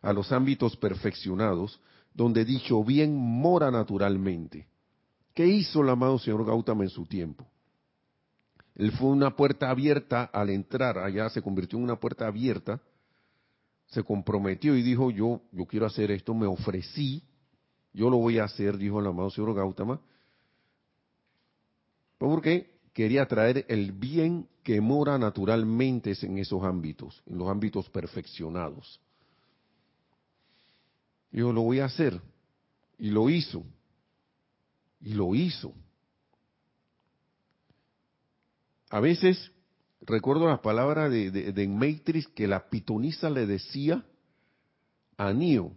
[0.00, 1.80] a los ámbitos perfeccionados,
[2.14, 4.66] donde dicho bien mora naturalmente.
[5.34, 7.46] ¿Qué hizo el amado señor Gautama en su tiempo?
[8.74, 12.80] Él fue una puerta abierta al entrar, allá se convirtió en una puerta abierta,
[13.92, 17.22] se comprometió y dijo, yo, yo quiero hacer esto, me ofrecí,
[17.92, 20.00] yo lo voy a hacer, dijo el amado señor Gautama,
[22.16, 28.98] porque quería traer el bien que mora naturalmente en esos ámbitos, en los ámbitos perfeccionados.
[31.30, 32.20] Yo lo voy a hacer.
[32.98, 33.64] Y lo hizo.
[35.00, 35.72] Y lo hizo.
[38.90, 39.50] A veces
[40.02, 44.04] recuerdo las palabras de, Matrix que la pitonisa le decía
[45.16, 45.72] a Neo.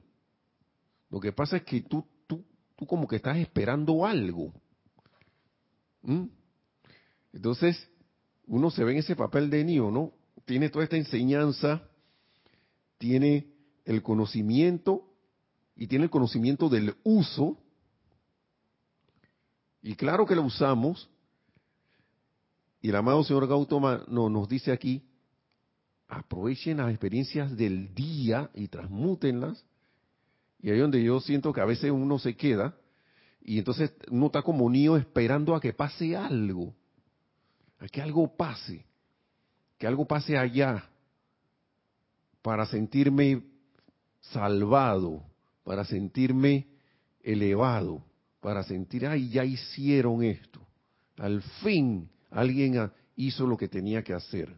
[1.10, 2.44] Lo que pasa es que tú, tú,
[2.76, 4.52] tú como que estás esperando algo.
[6.02, 6.26] ¿Mm?
[7.34, 7.88] Entonces,
[8.48, 10.12] uno se ve en ese papel de Neo, ¿no?
[10.46, 11.88] Tiene toda esta enseñanza,
[12.98, 13.48] tiene
[13.86, 15.08] el conocimiento
[15.76, 17.58] y tiene el conocimiento del uso,
[19.82, 21.10] y claro que lo usamos,
[22.86, 25.02] y el amado señor Gautama no, nos dice aquí,
[26.08, 29.66] aprovechen las experiencias del día y transmútenlas,
[30.62, 32.78] y ahí donde yo siento que a veces uno se queda,
[33.42, 36.76] y entonces uno está como niño esperando a que pase algo,
[37.80, 38.86] a que algo pase,
[39.80, 40.88] que algo pase allá,
[42.44, 43.42] para sentirme
[44.22, 45.24] salvado,
[45.64, 46.68] para sentirme
[47.24, 48.06] elevado,
[48.42, 50.62] para sentir, ay, ya hicieron esto.
[51.18, 54.54] Al fin alguien hizo lo que tenía que hacer.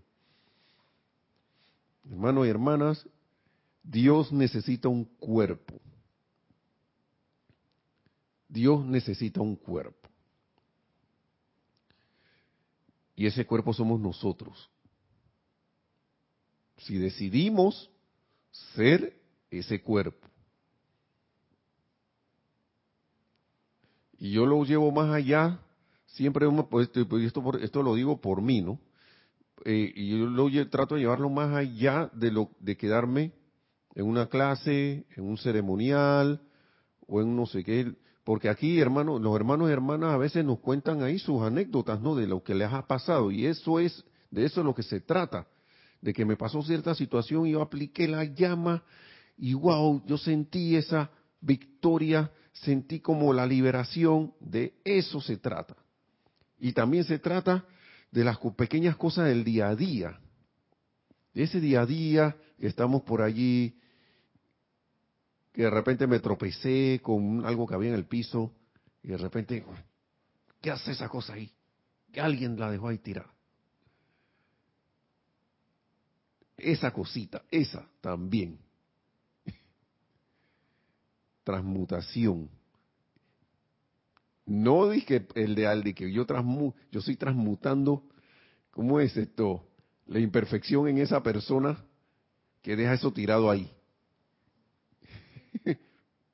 [2.10, 3.08] Hermanos y hermanas,
[3.84, 5.80] Dios necesita un cuerpo.
[8.50, 10.10] Dios necesita un cuerpo.
[13.16, 14.70] Y ese cuerpo somos nosotros.
[16.78, 17.92] Si decidimos
[18.74, 20.28] ser ese cuerpo.
[24.18, 25.60] Y yo lo llevo más allá,
[26.18, 28.80] siempre, pues, pues, esto, esto lo digo por mí, ¿no?
[29.66, 33.32] Eh, y yo lo trato de llevarlo más allá de, lo, de quedarme
[33.96, 36.42] en una clase, en un ceremonial
[37.08, 37.94] o en no sé qué.
[38.24, 42.16] Porque aquí, hermanos, los hermanos y hermanas a veces nos cuentan ahí sus anécdotas, ¿no?
[42.16, 43.32] De lo que les ha pasado.
[43.32, 45.48] Y eso es, de eso es lo que se trata.
[46.02, 48.84] De que me pasó cierta situación y yo apliqué la llama
[49.38, 51.10] y wow, yo sentí esa
[51.42, 55.76] victoria sentí como la liberación, de eso se trata.
[56.60, 57.66] Y también se trata
[58.12, 60.20] de las pequeñas cosas del día a día.
[61.34, 63.80] Ese día a día que estamos por allí,
[65.54, 68.54] que de repente me tropecé con algo que había en el piso
[69.04, 69.64] y de repente,
[70.62, 71.52] ¿qué hace esa cosa ahí?
[72.12, 73.34] Que alguien la dejó ahí tirada.
[76.58, 78.60] Esa cosita, esa también
[81.44, 82.50] transmutación.
[84.48, 88.04] No dije el de Aldi, que yo, transmu, yo estoy transmutando,
[88.72, 89.68] ¿cómo es esto?
[90.06, 91.84] La imperfección en esa persona
[92.62, 93.70] que deja eso tirado ahí.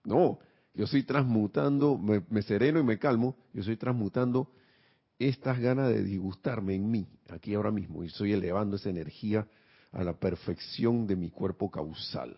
[0.03, 0.37] no,
[0.75, 4.51] yo estoy transmutando, me, me, sereno y me calmo, yo estoy transmutando
[5.17, 9.47] estas ganas de disgustarme en mí, aquí ahora mismo, y estoy elevando esa energía
[9.91, 12.37] a la perfección de mi cuerpo causal.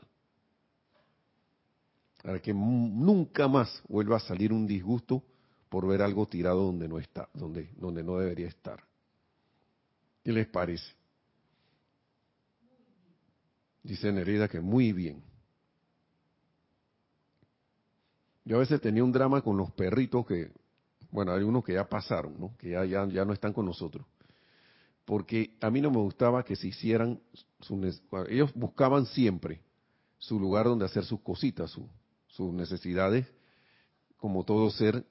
[2.23, 5.21] para que nunca más vuelva a salir un disgusto
[5.69, 8.83] por ver algo tirado donde no está, donde, donde no debería estar.
[10.23, 10.93] ¿Qué les parece?
[13.83, 15.23] Dice Nerida que muy bien.
[18.43, 20.51] Yo a veces tenía un drama con los perritos que,
[21.11, 22.55] bueno, hay unos que ya pasaron, ¿no?
[22.57, 24.05] que ya, ya, ya no están con nosotros.
[25.03, 27.19] Porque a mí no me gustaba que se hicieran,
[28.27, 29.61] ellos buscaban siempre
[30.17, 31.75] su lugar donde hacer sus cositas,
[32.27, 33.27] sus necesidades,
[34.17, 35.05] como todo ser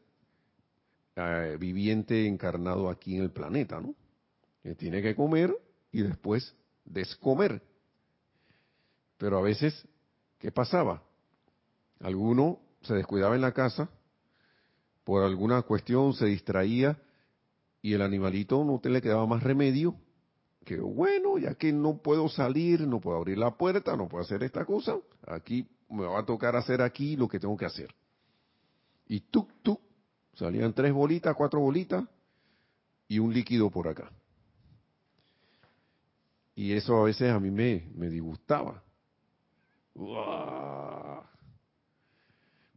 [1.17, 3.95] eh, viviente encarnado aquí en el planeta, ¿no?
[4.63, 5.55] Que tiene que comer
[5.93, 6.55] y después
[6.85, 7.63] descomer.
[9.19, 9.87] Pero a veces,
[10.39, 11.03] ¿qué pasaba?
[12.01, 13.89] Alguno se descuidaba en la casa,
[15.05, 16.99] por alguna cuestión se distraía
[17.83, 19.95] y el animalito no te le quedaba más remedio
[20.65, 24.43] que, bueno, ya que no puedo salir, no puedo abrir la puerta, no puedo hacer
[24.43, 24.97] esta cosa,
[25.27, 27.95] aquí me va a tocar hacer aquí lo que tengo que hacer.
[29.07, 29.79] Y tú, tú,
[30.35, 32.05] salían tres bolitas, cuatro bolitas
[33.09, 34.11] y un líquido por acá.
[36.55, 38.83] Y eso a veces a mí me, me disgustaba.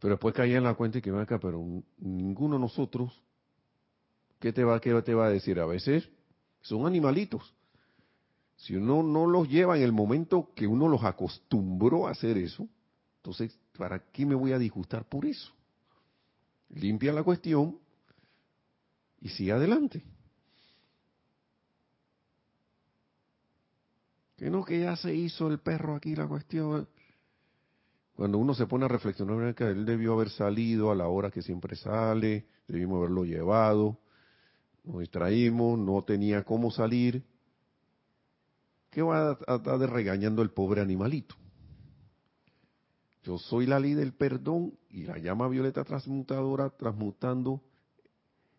[0.00, 1.64] Pero después caía en la cuenta y que me acá, pero
[1.98, 3.12] ninguno de nosotros,
[4.38, 5.58] ¿qué te va, qué te va a decir?
[5.58, 6.08] A veces
[6.60, 7.54] son animalitos.
[8.56, 12.68] Si uno no los lleva en el momento que uno los acostumbró a hacer eso,
[13.18, 15.52] entonces, ¿para qué me voy a disgustar por eso?
[16.70, 17.78] Limpia la cuestión
[19.20, 20.04] y sigue adelante.
[24.36, 26.88] Que no, que ya se hizo el perro aquí la cuestión.
[28.14, 31.42] Cuando uno se pone a reflexionar, que él debió haber salido a la hora que
[31.42, 33.98] siempre sale, debimos haberlo llevado,
[34.84, 37.24] nos distraímos, no tenía cómo salir.
[38.90, 41.34] ¿Qué va a estar regañando el pobre animalito?
[43.28, 47.60] Yo soy la ley del perdón y la llama violeta transmutadora transmutando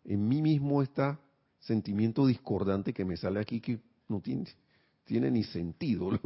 [0.04, 1.18] en mí mismo este
[1.58, 6.10] sentimiento discordante que me sale aquí que no tiene, ni sentido.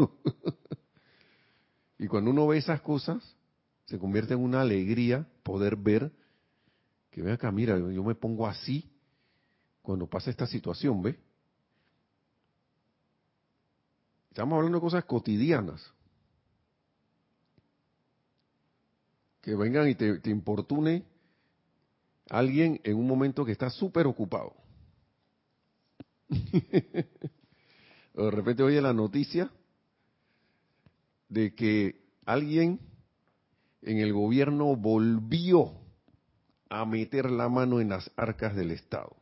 [1.97, 3.23] Y cuando uno ve esas cosas,
[3.87, 6.13] se convierte en una alegría poder ver
[7.11, 8.91] que, ve acá, mira, yo me pongo así
[9.81, 11.19] cuando pasa esta situación, ¿ve?
[14.29, 15.94] Estamos hablando de cosas cotidianas.
[19.45, 21.05] Que vengan y te, te importune
[22.31, 24.55] alguien en un momento que está súper ocupado.
[26.31, 29.51] de repente oye la noticia
[31.29, 32.81] de que alguien
[33.83, 35.73] en el gobierno volvió
[36.71, 39.15] a meter la mano en las arcas del Estado.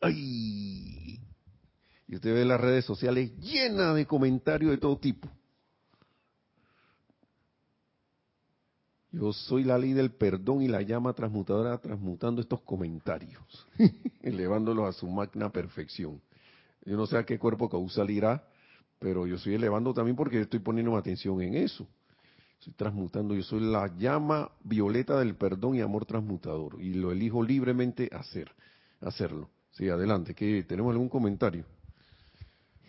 [0.00, 1.20] ¡Ay!
[2.06, 5.28] Y usted ve las redes sociales llenas de comentarios de todo tipo.
[9.22, 13.68] Yo soy la ley del perdón y la llama transmutadora transmutando estos comentarios,
[14.20, 16.20] elevándolos a su magna perfección.
[16.84, 18.42] Yo no sé a qué cuerpo causal irá,
[18.98, 21.86] pero yo estoy elevando también porque estoy poniendo atención en eso.
[22.58, 27.44] Estoy transmutando, yo soy la llama violeta del perdón y amor transmutador y lo elijo
[27.44, 28.50] libremente hacer,
[29.00, 29.50] hacerlo.
[29.70, 31.64] Sí, adelante, que tenemos algún comentario.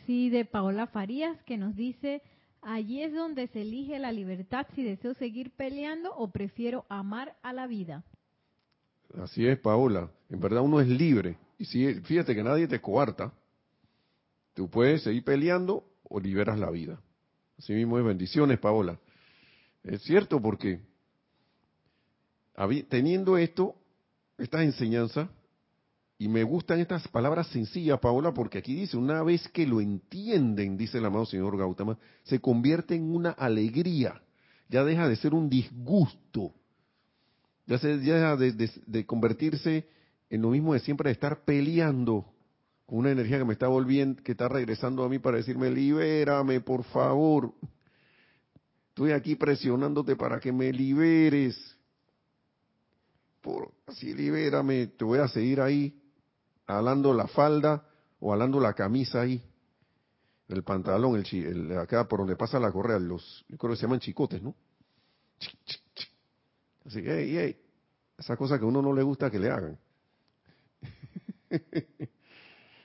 [0.07, 2.23] Sí, de Paola Farías que nos dice,
[2.65, 7.53] allí es donde se elige la libertad si deseo seguir peleando o prefiero amar a
[7.53, 8.03] la vida.
[9.21, 10.09] Así es, Paola.
[10.29, 11.37] En verdad uno es libre.
[11.57, 13.31] Y si, fíjate que nadie te coarta.
[14.53, 16.99] Tú puedes seguir peleando o liberas la vida.
[17.57, 18.99] Así mismo es bendiciones, Paola.
[19.83, 20.79] Es cierto porque
[22.89, 23.75] teniendo esto,
[24.37, 25.29] estas enseñanzas,
[26.23, 30.77] y me gustan estas palabras sencillas, Paola, porque aquí dice, una vez que lo entienden,
[30.77, 34.21] dice el amado señor Gautama, se convierte en una alegría,
[34.69, 36.53] ya deja de ser un disgusto,
[37.65, 39.85] ya, se, deja de, de convertirse
[40.29, 42.25] en lo mismo de siempre de estar peleando
[42.87, 46.85] una energía que me está volviendo, que está regresando a mí para decirme, libérame, por
[46.85, 47.53] favor.
[48.87, 51.57] Estoy aquí presionándote para que me liberes.
[53.41, 55.99] Por, así libérame, te voy a seguir ahí,
[56.65, 57.85] alando la falda
[58.19, 59.41] o alando la camisa ahí.
[60.47, 63.83] El pantalón, el, el acá por donde pasa la correa, los, yo creo que se
[63.83, 64.55] llaman chicotes, ¿no?
[66.85, 67.57] Así, hey, hey,
[68.17, 69.79] esa cosa que a uno no le gusta que le hagan.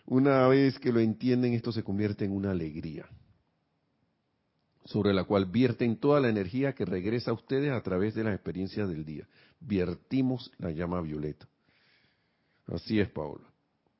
[0.06, 3.06] Una vez que lo entienden, esto se convierte en una alegría,
[4.84, 8.34] sobre la cual vierten toda la energía que regresa a ustedes a través de las
[8.34, 9.28] experiencias del día.
[9.60, 11.46] Viertimos la llama violeta.
[12.68, 13.47] Así es, Paola.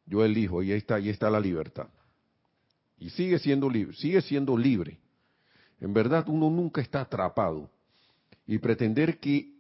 [0.09, 1.89] Yo elijo, y ahí está, ahí está la libertad.
[2.99, 4.99] Y sigue siendo libre, sigue siendo libre.
[5.81, 7.71] En verdad, uno nunca está atrapado.
[8.47, 9.53] Y pretender que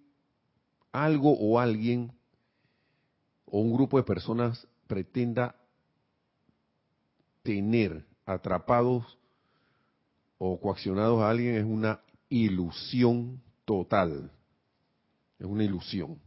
[0.91, 2.11] algo o alguien
[3.45, 5.55] o un grupo de personas pretenda
[7.43, 9.19] tener atrapados
[10.39, 14.31] o coaccionados a alguien es una ilusión total.
[15.39, 16.19] Es una ilusión.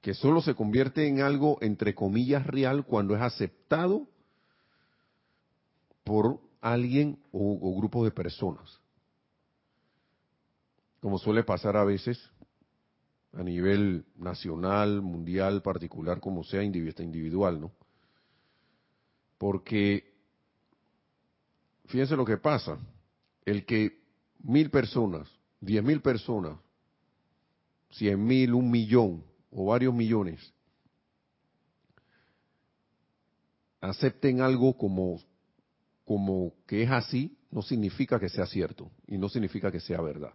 [0.00, 4.06] Que solo se convierte en algo, entre comillas, real cuando es aceptado
[6.04, 8.80] por alguien o, grupo de personas.
[11.00, 12.18] Como suele pasar a veces
[13.32, 17.72] a nivel nacional, mundial, particular, como sea, individual, ¿no?
[19.36, 20.12] Porque,
[21.86, 22.78] fíjense lo que pasa,
[23.44, 24.00] el que
[24.40, 25.28] mil personas,
[25.60, 26.58] diez mil personas,
[27.90, 30.52] cien mil, un millón o varios millones
[33.80, 35.20] acepten algo como,
[36.04, 40.32] como que es así, no significa que sea cierto y no significa que sea verdad.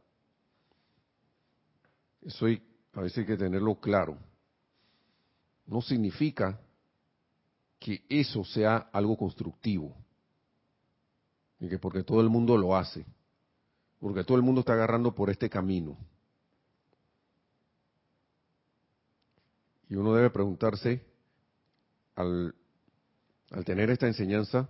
[2.22, 2.62] Eso hay,
[2.94, 4.18] a veces hay que tenerlo claro.
[5.66, 6.60] No significa
[7.80, 9.96] que eso sea algo constructivo.
[11.60, 13.06] Y que porque todo el mundo lo hace.
[14.00, 15.98] Porque todo el mundo está agarrando por este camino.
[19.94, 21.06] Y uno debe preguntarse,
[22.16, 22.56] al,
[23.64, 24.68] tener esta enseñanza,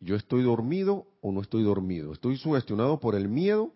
[0.00, 2.12] ¿yo estoy dormido o no estoy dormido?
[2.12, 3.72] ¿Estoy sugestionado por el miedo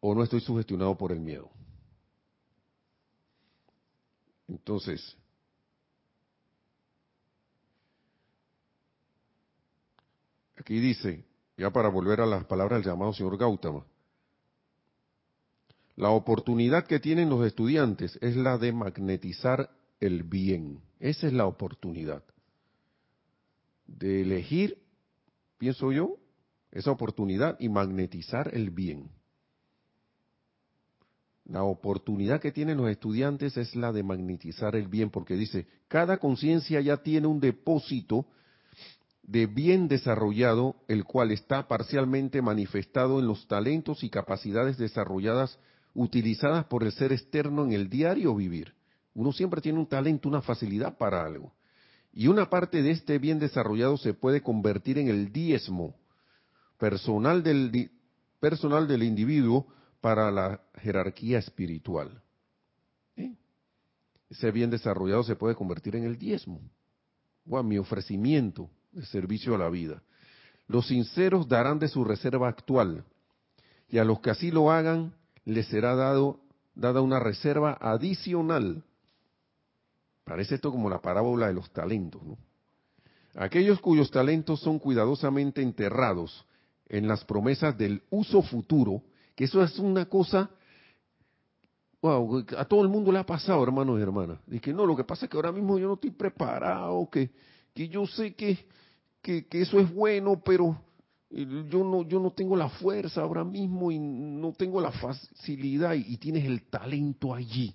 [0.00, 1.50] o no estoy sugestionado por el miedo?
[4.48, 5.16] Entonces,
[10.56, 11.24] aquí dice,
[11.56, 13.86] ya para volver a las palabras del llamado señor Gautama,
[15.96, 19.70] la oportunidad que tienen los estudiantes es la de magnetizar
[20.00, 20.80] el bien.
[21.00, 22.24] Esa es la oportunidad.
[23.86, 24.78] De elegir,
[25.58, 26.16] pienso yo,
[26.70, 29.10] esa oportunidad y magnetizar el bien.
[31.44, 36.16] La oportunidad que tienen los estudiantes es la de magnetizar el bien, porque dice, cada
[36.16, 38.26] conciencia ya tiene un depósito
[39.22, 45.58] de bien desarrollado, el cual está parcialmente manifestado en los talentos y capacidades desarrolladas
[45.94, 48.74] utilizadas por el ser externo en el diario vivir.
[49.14, 51.52] Uno siempre tiene un talento, una facilidad para algo.
[52.12, 55.94] Y una parte de este bien desarrollado se puede convertir en el diezmo
[56.78, 57.90] personal del,
[58.40, 59.66] personal del individuo
[60.00, 62.22] para la jerarquía espiritual.
[64.28, 66.60] Ese bien desarrollado se puede convertir en el diezmo,
[67.46, 70.02] o a mi ofrecimiento de servicio a la vida.
[70.66, 73.04] Los sinceros darán de su reserva actual,
[73.88, 75.14] y a los que así lo hagan
[75.44, 76.40] les será dado,
[76.74, 78.84] dada una reserva adicional.
[80.24, 82.38] Parece esto como la parábola de los talentos, ¿no?
[83.34, 86.44] Aquellos cuyos talentos son cuidadosamente enterrados
[86.88, 89.02] en las promesas del uso futuro,
[89.34, 90.50] que eso es una cosa,
[92.02, 94.38] wow, a todo el mundo le ha pasado, hermanos y hermanas.
[94.48, 97.30] Y que no, lo que pasa es que ahora mismo yo no estoy preparado, que,
[97.72, 98.58] que yo sé que,
[99.22, 100.76] que eso es bueno, pero
[101.32, 106.16] yo no, yo no tengo la fuerza ahora mismo y no tengo la facilidad y,
[106.18, 107.74] tienes el talento allí.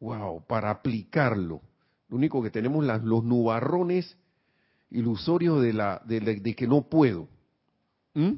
[0.00, 1.62] Wow, para aplicarlo.
[2.08, 4.14] Lo único que tenemos las, los nubarrones
[4.90, 7.28] ilusorios de, la, de, que no puedo.
[8.12, 8.34] ¿Mm?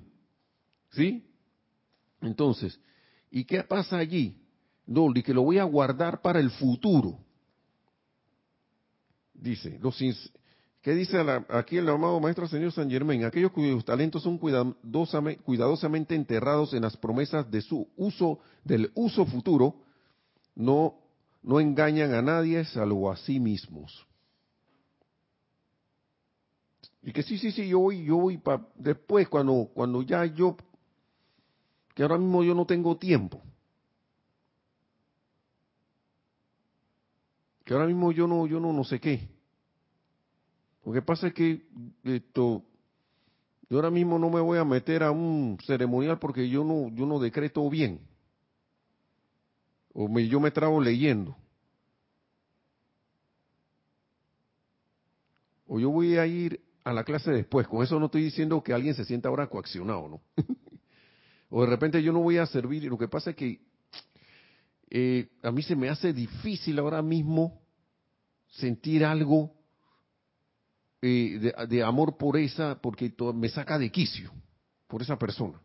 [0.92, 1.26] ¿Sí?
[2.20, 2.78] Entonces,
[3.30, 4.40] ¿y qué pasa allí?
[4.86, 7.18] No, que lo voy a guardar para el futuro.
[9.34, 10.32] Dice, los,
[10.86, 11.18] ¿Qué dice
[11.48, 13.24] aquí el amado Maestro Señor San Germain?
[13.24, 19.80] Aquellos cuyos talentos son cuidadosamente, enterrados en las promesas de su uso, del uso futuro,
[20.54, 20.94] no,
[21.42, 24.06] no engañan a nadie salvo a sí mismos.
[27.02, 30.56] Y que sí, sí, sí, yo voy, yo voy para después, cuando, cuando ya yo,
[31.96, 33.42] que ahora mismo yo no tengo tiempo.
[37.64, 39.35] Que ahora mismo yo no, yo no, no sé qué.
[40.86, 41.66] Lo que pasa es que
[42.04, 42.62] esto,
[43.68, 47.06] yo ahora mismo no me voy a meter a un ceremonial porque yo no, yo
[47.06, 48.06] no decreto bien.
[49.92, 51.36] O yo me trabo leyendo.
[55.66, 57.66] O yo voy a ir a la clase después.
[57.66, 60.20] Con eso no estoy diciendo que alguien se sienta ahora coaccionado, ¿no?
[61.50, 62.84] o de repente yo no voy a servir.
[62.84, 63.60] Y lo que pasa es que
[64.88, 67.60] eh, a mí se me hace difícil ahora mismo
[68.46, 69.55] sentir algo
[71.06, 74.32] eh, de, amor por esa, porque me saca de quicio,
[74.88, 75.60] por esa persona.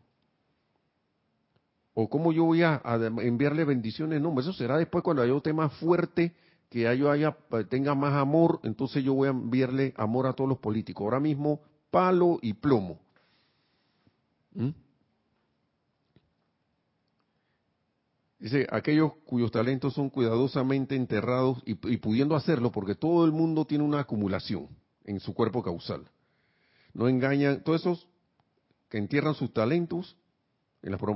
[1.94, 2.80] O cómo yo voy a,
[3.18, 6.32] enviarle bendiciones, no, eso será después cuando haya un tema fuerte,
[6.70, 7.36] que yo haya,
[7.68, 11.04] tenga más amor, entonces yo voy a enviarle amor a todos los políticos.
[11.04, 13.00] Ahora mismo, palo y plomo.
[14.54, 14.70] ¿Mm?
[18.38, 23.84] Dice, aquellos cuyos talentos son cuidadosamente enterrados y, pudiendo hacerlo, porque todo el mundo tiene
[23.84, 24.68] una acumulación
[25.04, 26.02] en su cuerpo causal.
[26.94, 28.08] No engañan, todos esos
[28.88, 30.16] que entierran sus talentos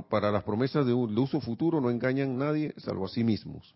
[0.09, 3.75] para las promesas de, de uso futuro no engañan a nadie salvo a sí mismos.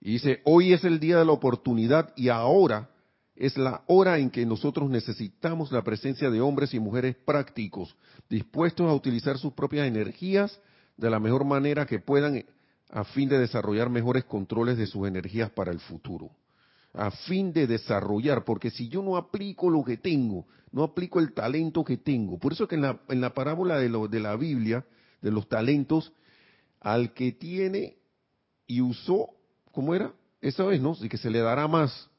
[0.00, 2.90] Y dice, hoy es el día de la oportunidad y ahora
[3.36, 7.96] es la hora en que nosotros necesitamos la presencia de hombres y mujeres prácticos,
[8.28, 10.60] dispuestos a utilizar sus propias energías
[10.96, 12.44] de la mejor manera que puedan
[12.90, 16.30] a fin de desarrollar mejores controles de sus energías para el futuro.
[16.94, 21.32] A fin de desarrollar, porque si yo no aplico lo que tengo, no aplico el
[21.32, 22.38] talento que tengo.
[22.38, 24.84] Por eso que en la, en la parábola de, lo, de la Biblia,
[25.20, 26.12] de los talentos,
[26.80, 27.96] al que tiene
[28.66, 29.30] y usó,
[29.70, 30.12] ¿cómo era?
[30.40, 30.96] Esa vez, ¿no?
[31.00, 32.10] Y que se le dará más.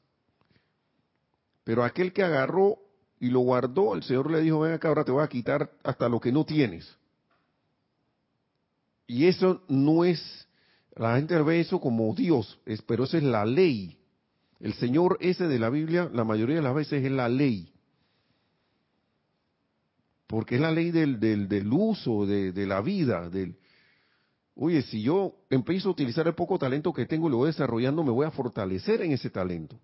[1.62, 2.78] Pero aquel que agarró
[3.20, 6.08] y lo guardó, el Señor le dijo, ven acá, ahora te voy a quitar hasta
[6.08, 6.96] lo que no tienes.
[9.06, 10.44] Y eso no es
[10.96, 13.98] la gente ve eso como Dios, pero esa es la ley.
[14.64, 17.70] El Señor ese de la Biblia, la mayoría de las veces es la ley.
[20.26, 23.28] Porque es la ley del, del, uso, de, de, la vida.
[23.28, 23.58] Del,
[24.54, 28.02] Oye, si yo empiezo a utilizar el poco talento que tengo y lo voy desarrollando,
[28.02, 29.78] me voy a fortalecer en ese talento.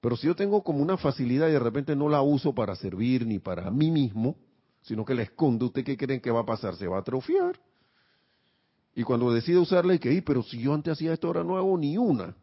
[0.00, 3.24] Pero si yo tengo como una facilidad y de repente no la uso para servir
[3.24, 4.34] ni para mí mismo,
[4.80, 6.74] sino que la escondo, ¿usted qué creen que va a pasar?
[6.74, 7.56] Se va a atrofiar.
[8.96, 11.78] Y cuando decide usarla, y que, pero si yo antes hacía esto, ahora no hago
[11.78, 12.34] ni una.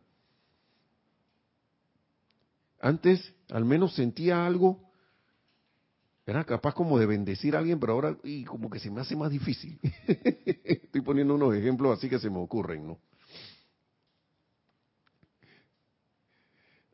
[2.80, 4.89] Antes al menos sentía algo,
[6.25, 9.15] era capaz como de bendecir a alguien, pero ahora y como que se me hace
[9.15, 9.80] más difícil.
[10.63, 12.99] Estoy poniendo unos ejemplos así que se me ocurren, ¿no?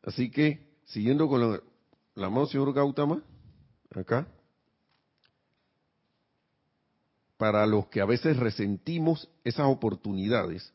[0.02, 1.60] Así que, siguiendo con la,
[2.14, 3.22] la mano señor Gautama,
[3.90, 4.26] acá,
[7.36, 10.72] para los que a veces resentimos esas oportunidades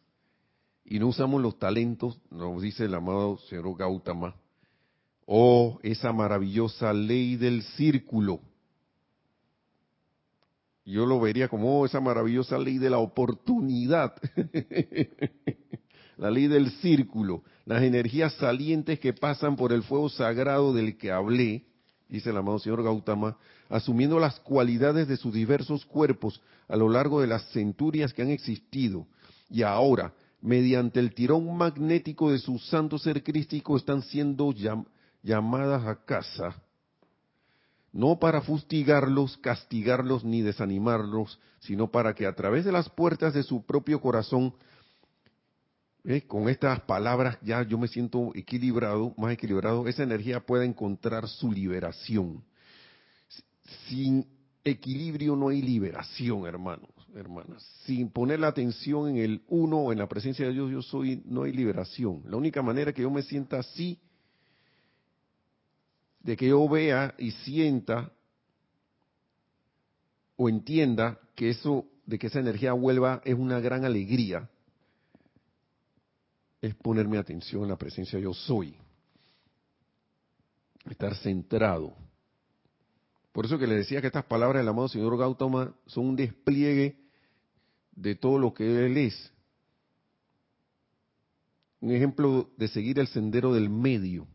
[0.86, 4.36] y no usamos los talentos, nos dice el amado señor Gautama,
[5.34, 8.42] oh, esa maravillosa ley del círculo.
[10.84, 14.14] Yo lo vería como oh, esa maravillosa ley de la oportunidad,
[16.18, 21.12] la ley del círculo, las energías salientes que pasan por el fuego sagrado del que
[21.12, 21.64] hablé,
[22.10, 23.38] dice el amado señor Gautama,
[23.70, 28.32] asumiendo las cualidades de sus diversos cuerpos a lo largo de las centurias que han
[28.32, 29.08] existido.
[29.50, 34.52] Y ahora, mediante el tirón magnético de su santo ser crístico, están siendo
[35.24, 36.56] llamadas a casa.
[37.94, 43.44] No para fustigarlos, castigarlos ni desanimarlos, sino para que a través de las puertas de
[43.44, 44.54] su propio corazón
[46.04, 46.22] ¿eh?
[46.22, 51.52] con estas palabras ya yo me siento equilibrado, más equilibrado, esa energía pueda encontrar su
[51.52, 52.44] liberación.
[53.88, 54.26] Sin
[54.64, 57.64] equilibrio no hay liberación, hermanos, hermanas.
[57.86, 61.44] Sin poner la atención en el uno en la presencia de Dios, yo soy, no
[61.44, 62.24] hay liberación.
[62.26, 64.00] La única manera que yo me sienta así,
[66.24, 68.12] de que yo vea y sienta
[70.36, 74.50] o entienda que eso, de que esa energía vuelva, es una gran alegría,
[76.62, 78.76] es ponerme atención en la presencia yo soy.
[80.90, 81.96] Estar centrado
[83.32, 86.98] por eso que le decía que estas palabras del amado señor Gautama son un despliegue
[87.94, 89.32] de todo lo que él es.
[91.80, 94.28] Un ejemplo de seguir el sendero del medio.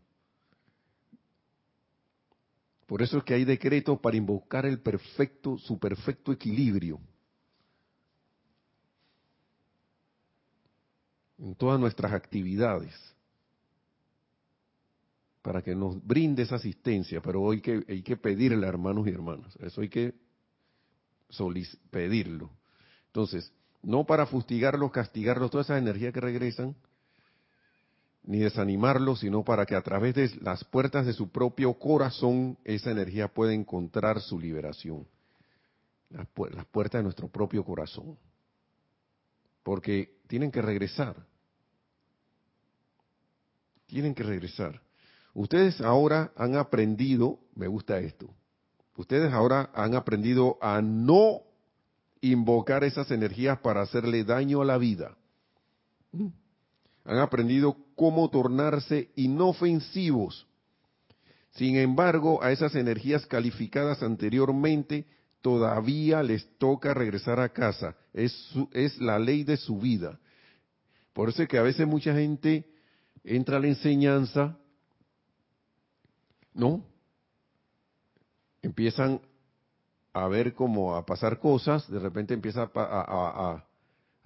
[2.86, 7.00] Por eso es que hay decretos para invocar el perfecto, su perfecto equilibrio.
[11.38, 12.94] En todas nuestras actividades
[15.46, 19.54] para que nos brinde esa asistencia, pero hay que, hay que pedirle, hermanos y hermanas,
[19.60, 20.12] eso hay que
[21.88, 22.50] pedirlo.
[23.06, 26.74] Entonces, no para fustigarlos, castigarlos, toda esa energía que regresan,
[28.26, 32.90] ni desanimarlos, sino para que a través de las puertas de su propio corazón esa
[32.90, 35.06] energía pueda encontrar su liberación.
[36.10, 38.18] Las, las puertas de nuestro propio corazón.
[39.62, 41.16] Porque tienen que regresar.
[43.86, 44.80] Tienen que regresar.
[45.32, 48.28] Ustedes ahora han aprendido, me gusta esto,
[48.96, 51.42] ustedes ahora han aprendido a no
[52.20, 55.16] invocar esas energías para hacerle daño a la vida.
[56.12, 56.28] Mm.
[57.04, 60.46] Han aprendido cómo tornarse inofensivos.
[61.52, 65.06] Sin embargo, a esas energías calificadas anteriormente
[65.40, 67.96] todavía les toca regresar a casa.
[68.12, 68.32] Es,
[68.72, 70.20] es la ley de su vida.
[71.12, 72.66] Por eso es que a veces mucha gente
[73.24, 74.58] entra a la enseñanza
[76.56, 76.82] ¿no?
[78.62, 79.20] Empiezan
[80.12, 83.64] a ver cómo a pasar cosas, de repente empieza a, a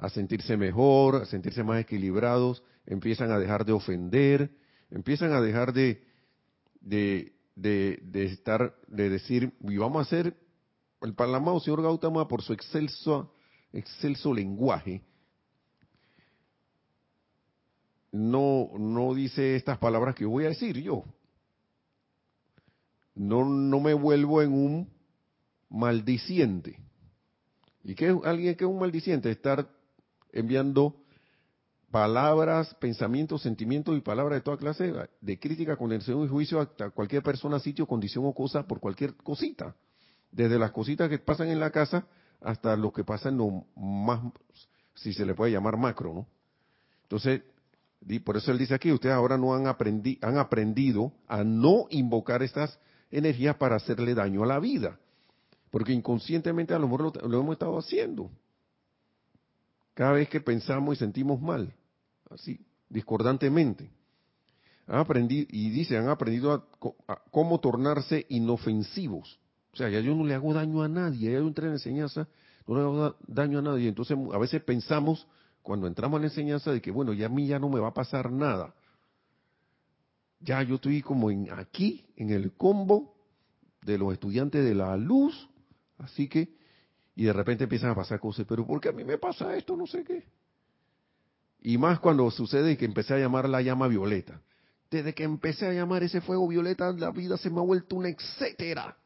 [0.09, 4.51] sentirse mejor, a sentirse más equilibrados, empiezan a dejar de ofender,
[4.91, 6.03] empiezan a dejar de,
[6.81, 10.37] de, de, estar, de decir, y vamos a hacer,
[11.03, 13.35] el Palamado señor Gautama, por su excelso,
[13.73, 15.03] excelso lenguaje,
[18.13, 21.05] no, no dice estas palabras que voy a decir yo.
[23.15, 24.91] No, no me vuelvo en un
[25.69, 26.79] maldiciente.
[27.85, 29.31] ¿Y qué es alguien que es un maldiciente?
[29.31, 29.69] Estar
[30.33, 30.97] enviando
[31.91, 37.23] palabras, pensamientos, sentimientos y palabras de toda clase de crítica, condenación y juicio a cualquier
[37.23, 39.75] persona, sitio, condición o cosa por cualquier cosita.
[40.31, 42.07] Desde las cositas que pasan en la casa
[42.41, 44.21] hasta lo que pasa en más,
[44.95, 46.27] si se le puede llamar macro, ¿no?
[47.03, 47.43] Entonces,
[48.25, 52.79] por eso él dice aquí, ustedes ahora no han, han aprendido a no invocar estas
[53.11, 54.99] energías para hacerle daño a la vida.
[55.71, 58.31] Porque inconscientemente a lo mejor lo hemos estado haciendo.
[59.95, 61.75] Cada vez que pensamos y sentimos mal
[62.31, 63.91] así, discordantemente.
[64.87, 66.65] Han aprendido, y dice, han aprendido a,
[67.31, 69.39] cómo tornarse inofensivos.
[69.73, 72.29] O sea, ya yo no le hago daño a nadie, ya yo entré en enseñanza,
[72.67, 73.89] no le hago daño a nadie.
[73.89, 75.27] Entonces, a veces pensamos,
[75.63, 77.89] cuando entramos en la enseñanza, de que, bueno, ya a mí ya no me va
[77.89, 78.75] a pasar nada.
[80.41, 83.15] Ya yo estoy como en aquí, en el combo
[83.83, 85.49] de los estudiantes de la luz,
[85.99, 86.59] así que,
[87.21, 89.77] y de repente empiezan a pasar cosas, pero ¿por qué a mí me pasa esto?
[89.77, 90.25] No sé qué.
[91.61, 94.41] Y más cuando sucede que empecé a llamar la llama violeta.
[94.91, 98.07] Desde que empecé a llamar ese fuego violeta, la vida se me ha vuelto un
[98.07, 98.97] etcétera.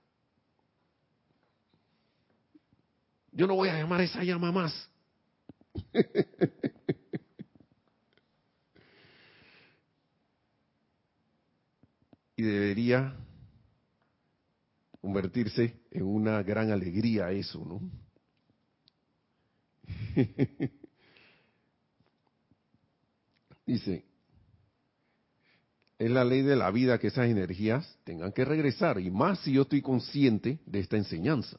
[3.33, 4.89] Yo no voy a llamar esa llama más.
[12.37, 13.17] y debería
[15.91, 17.81] en una gran alegría eso, ¿no?
[23.67, 24.05] Dice,
[25.99, 29.53] es la ley de la vida que esas energías tengan que regresar, y más si
[29.53, 31.57] yo estoy consciente de esta enseñanza,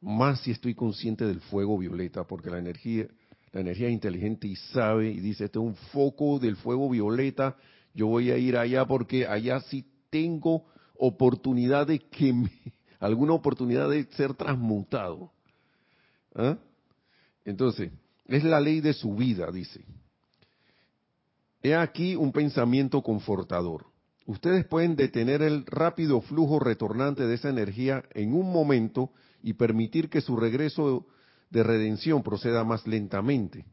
[0.00, 3.08] más si estoy consciente del fuego violeta, porque la energía,
[3.52, 7.56] la energía inteligente y sabe, y dice, este es un foco del fuego violeta,
[7.94, 10.66] yo voy a ir allá porque allá sí tengo
[10.98, 12.32] oportunidad de que
[12.98, 15.30] alguna oportunidad de ser transmutado.
[16.34, 16.58] ¿Ah?
[17.44, 17.92] Entonces,
[18.26, 19.84] es la ley de su vida, dice.
[21.62, 23.86] He aquí un pensamiento confortador.
[24.26, 29.10] Ustedes pueden detener el rápido flujo retornante de esa energía en un momento
[29.42, 31.06] y permitir que su regreso
[31.50, 33.64] de redención proceda más lentamente.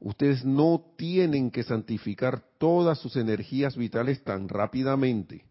[0.00, 5.44] Ustedes no tienen que santificar todas sus energías vitales tan rápidamente.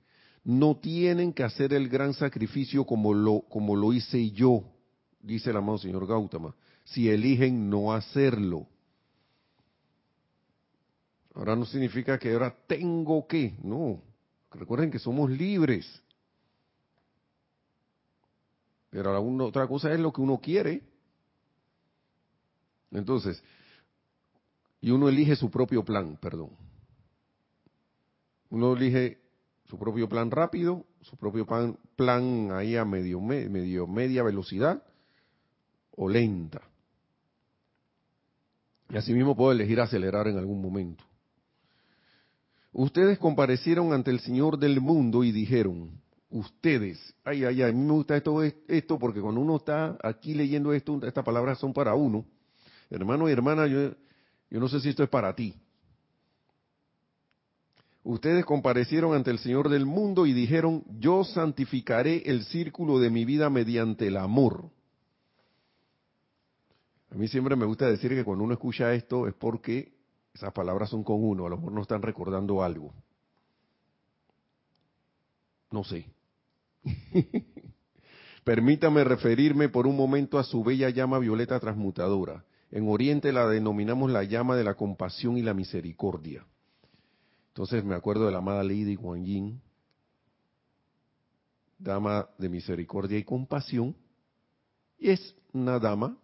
[0.43, 4.63] No tienen que hacer el gran sacrificio como lo, como lo hice yo,
[5.21, 8.67] dice el amado señor Gautama, si eligen no hacerlo.
[11.33, 14.01] Ahora no significa que ahora tengo que, no.
[14.51, 16.01] Recuerden que somos libres.
[18.89, 20.83] Pero ahora otra cosa es lo que uno quiere.
[22.91, 23.43] Entonces,
[24.79, 26.51] y uno elige su propio plan, perdón.
[28.51, 29.22] Uno elige
[29.73, 34.83] su propio plan rápido, su propio plan, plan ahí a medio, medio, media velocidad
[35.95, 36.61] o lenta.
[38.91, 41.03] Y asimismo puedo elegir acelerar en algún momento.
[42.71, 45.99] Ustedes comparecieron ante el Señor del mundo y dijeron,
[46.29, 50.35] ustedes, ay, ay, ay, a mí me gusta esto, esto porque cuando uno está aquí
[50.35, 52.27] leyendo esto, estas palabras son para uno.
[52.91, 53.89] Hermano y hermana, yo,
[54.51, 55.55] yo no sé si esto es para ti.
[58.03, 63.23] Ustedes comparecieron ante el Señor del mundo y dijeron, yo santificaré el círculo de mi
[63.23, 64.69] vida mediante el amor.
[67.11, 69.93] A mí siempre me gusta decir que cuando uno escucha esto es porque
[70.33, 72.93] esas palabras son con uno, a lo mejor no están recordando algo.
[75.71, 76.07] No sé.
[78.43, 82.43] Permítame referirme por un momento a su bella llama violeta transmutadora.
[82.69, 86.45] En Oriente la denominamos la llama de la compasión y la misericordia.
[87.53, 89.61] Entonces me acuerdo de la amada Lady Guan Yin,
[91.77, 93.95] dama de misericordia y compasión,
[94.97, 96.17] y es una dama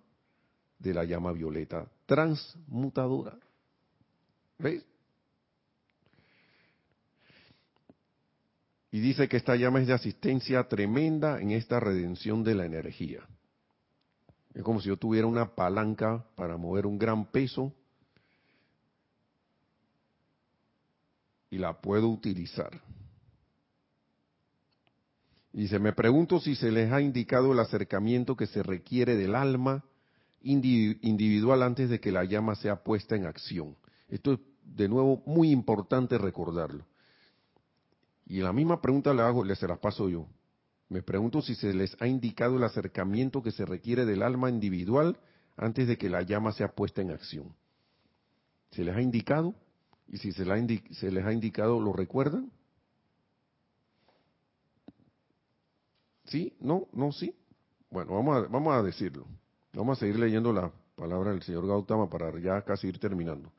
[0.79, 3.37] de la llama violeta transmutadora.
[4.57, 4.83] ¿Veis?
[8.89, 13.21] Y dice que esta llama es de asistencia tremenda en esta redención de la energía.
[14.55, 17.71] Es como si yo tuviera una palanca para mover un gran peso
[21.49, 22.81] y la puedo utilizar.
[25.51, 29.35] Y dice, me pregunto si se les ha indicado el acercamiento que se requiere del
[29.35, 29.83] alma
[30.41, 33.75] individual antes de que la llama sea puesta en acción.
[34.09, 36.85] Esto es de nuevo muy importante recordarlo.
[38.27, 40.27] Y la misma pregunta la hago, se las paso yo.
[40.87, 45.17] Me pregunto si se les ha indicado el acercamiento que se requiere del alma individual
[45.57, 47.53] antes de que la llama sea puesta en acción.
[48.71, 49.55] ¿Se les ha indicado?
[50.09, 52.51] Y si se, les ha indicado, ¿lo recuerdan?
[56.25, 56.55] ¿Sí?
[56.59, 56.87] ¿No?
[56.93, 57.11] ¿No?
[57.11, 57.35] ¿Sí?
[57.91, 59.27] Bueno, vamos a, vamos a decirlo.
[59.73, 63.51] Vamos a seguir leyendo la palabra del señor Gautama para ya casi ir terminando.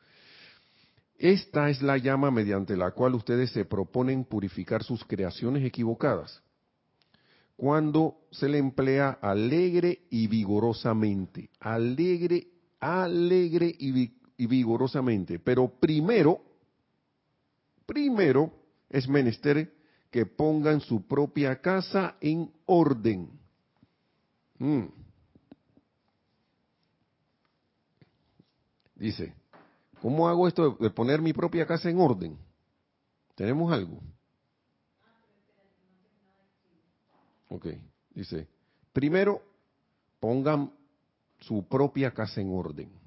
[1.17, 6.43] Esta es la llama mediante la cual ustedes se proponen purificar sus creaciones equivocadas.
[7.57, 12.49] Cuando se le emplea alegre y vigorosamente, alegre,
[12.81, 15.39] alegre y, y vigorosamente.
[15.39, 16.41] Pero primero,
[17.85, 18.51] primero
[18.89, 19.71] es menester
[20.11, 23.29] que pongan su propia casa en orden.
[24.57, 24.87] Mm.
[28.95, 29.35] Dice,
[30.01, 32.39] ¿cómo hago esto de poner mi propia casa en orden?
[33.35, 34.01] ¿Tenemos algo?
[37.51, 37.67] Ok,
[38.15, 38.49] dice,
[38.95, 39.43] primero
[40.19, 40.73] pongan
[41.41, 43.00] su propia casa en orden.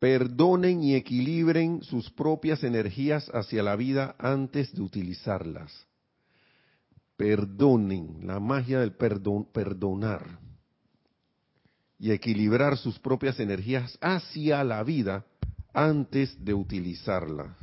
[0.00, 5.86] Perdonen y equilibren sus propias energías hacia la vida antes de utilizarlas.
[7.18, 10.40] Perdonen, la magia del perdonar
[11.98, 15.26] y equilibrar sus propias energías hacia la vida
[15.74, 17.54] antes de utilizarla.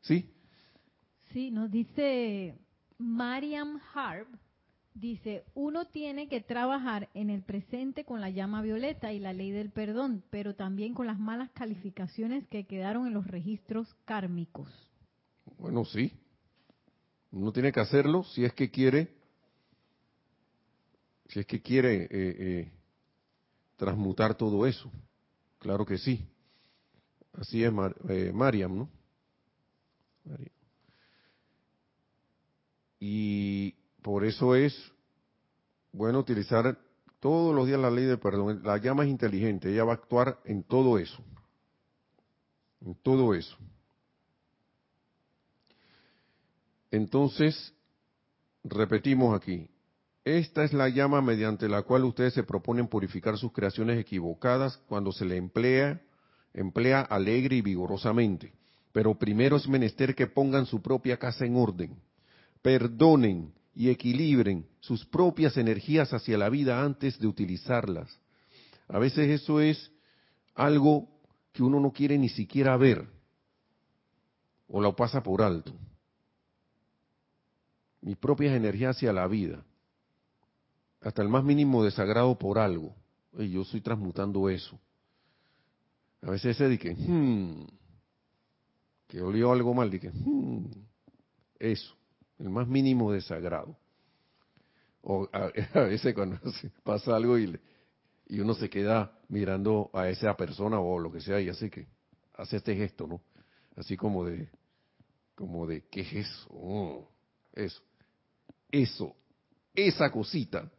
[0.00, 0.32] ¿Sí?
[1.32, 2.56] Sí, nos dice
[2.98, 4.28] Mariam Harb,
[4.94, 9.50] dice, uno tiene que trabajar en el presente con la llama violeta y la ley
[9.50, 14.68] del perdón, pero también con las malas calificaciones que quedaron en los registros kármicos.
[15.58, 16.12] Bueno, sí.
[17.30, 19.22] Uno tiene que hacerlo si es que quiere
[21.28, 22.72] si es que quiere eh, eh,
[23.76, 24.92] transmutar todo eso.
[25.58, 26.28] Claro que sí.
[27.32, 27.72] Así es
[28.10, 28.90] eh, Mariam, ¿no?
[33.00, 34.74] Y por eso es
[35.92, 36.78] bueno utilizar
[37.20, 38.62] todos los días la ley del perdón.
[38.64, 41.22] La llama es inteligente, ella va a actuar en todo eso.
[42.80, 43.56] En todo eso.
[46.90, 47.72] Entonces,
[48.64, 49.70] repetimos aquí,
[50.24, 55.12] esta es la llama mediante la cual ustedes se proponen purificar sus creaciones equivocadas cuando
[55.12, 56.02] se le emplea,
[56.52, 58.52] emplea alegre y vigorosamente.
[58.92, 61.96] Pero primero es menester que pongan su propia casa en orden,
[62.60, 68.18] perdonen y equilibren sus propias energías hacia la vida antes de utilizarlas.
[68.88, 69.90] A veces eso es
[70.54, 71.08] algo
[71.52, 73.06] que uno no quiere ni siquiera ver
[74.68, 75.72] o lo pasa por alto.
[78.00, 79.64] Mis propias energías hacia la vida
[81.00, 82.94] hasta el más mínimo desagrado por algo.
[83.38, 84.78] Y yo estoy transmutando eso.
[86.22, 87.64] A veces se dice, hmm,
[89.08, 90.66] que olió algo mal, dije, hmm,
[91.58, 91.96] eso,
[92.42, 93.76] el más mínimo desagrado.
[95.02, 96.38] O a, veces cuando
[96.82, 97.58] pasa algo y,
[98.28, 101.86] y uno se queda mirando a esa persona o lo que sea y hace que
[102.34, 103.20] hace este gesto, ¿no?
[103.76, 104.50] Así como de,
[105.34, 106.48] como de, ¿qué es eso?
[106.50, 107.08] Oh,
[107.54, 107.82] eso,
[108.70, 109.16] eso,
[109.74, 110.70] esa cosita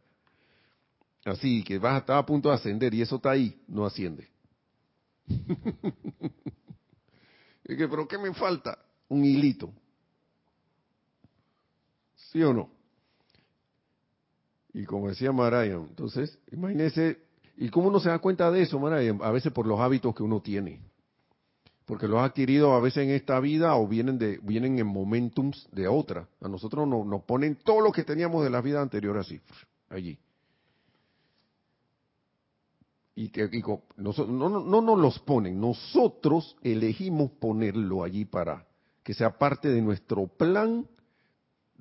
[1.24, 4.28] así que vas a, a punto de ascender y eso está ahí, no asciende.
[7.64, 8.78] y que, pero ¿qué me falta?
[9.08, 9.72] Un hilito.
[12.34, 12.68] ¿Sí o no?
[14.72, 17.18] Y como decía Marayan, entonces, imagínese,
[17.56, 19.20] ¿y cómo uno se da cuenta de eso, Marayan?
[19.22, 20.80] A veces por los hábitos que uno tiene.
[21.86, 25.68] Porque los ha adquirido a veces en esta vida o vienen de vienen en momentums
[25.70, 26.26] de otra.
[26.40, 29.40] A nosotros nos, nos ponen todo lo que teníamos de la vida anterior así,
[29.88, 30.18] allí
[33.16, 33.48] y que
[33.96, 38.66] no, no, nos los ponen, nosotros elegimos ponerlo allí para
[39.04, 40.88] que sea parte de nuestro plan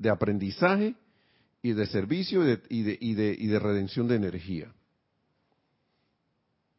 [0.04, 0.96] de aprendizaje
[1.62, 4.72] y de servicio y de, y de, y de, redención de energía.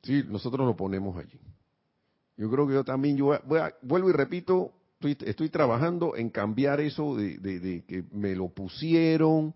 [0.03, 1.41] Sí, nosotros lo ponemos allí.
[2.37, 3.33] Yo creo que yo también, yo
[3.81, 9.55] vuelvo y repito, estoy, estoy, trabajando en cambiar eso de, de que me lo pusieron,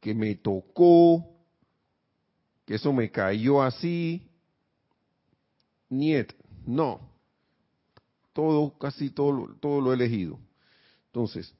[0.00, 1.26] que me tocó,
[2.64, 4.28] que eso me cayó así.
[5.88, 6.32] Niet,
[6.64, 7.00] no.
[8.32, 10.38] Todo, casi todo, todo lo he elegido.
[11.06, 11.52] Entonces,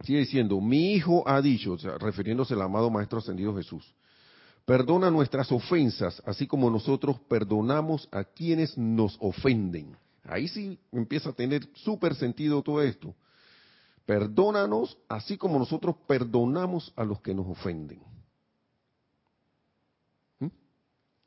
[0.00, 3.94] sigue diciendo, mi hijo ha dicho, refiriéndose al amado Maestro Ascendido Jesús,
[4.64, 9.96] perdona nuestras ofensas, así como nosotros perdonamos a quienes nos ofenden.
[10.24, 13.14] Ahí sí empieza a tener súper sentido todo esto.
[14.04, 18.00] Perdónanos así como nosotros perdonamos a los que nos ofenden.
[20.40, 20.46] ¿Mm?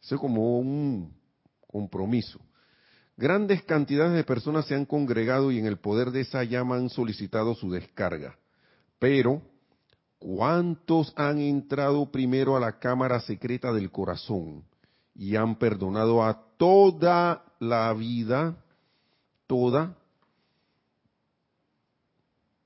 [0.02, 1.14] Eso es como un
[1.68, 2.40] compromiso.
[3.18, 6.90] Grandes cantidades de personas se han congregado y en el poder de esa llama han
[6.90, 8.38] solicitado su descarga.
[9.00, 9.42] Pero,
[10.20, 14.64] ¿cuántos han entrado primero a la cámara secreta del corazón
[15.16, 18.62] y han perdonado a toda la vida,
[19.48, 19.96] toda?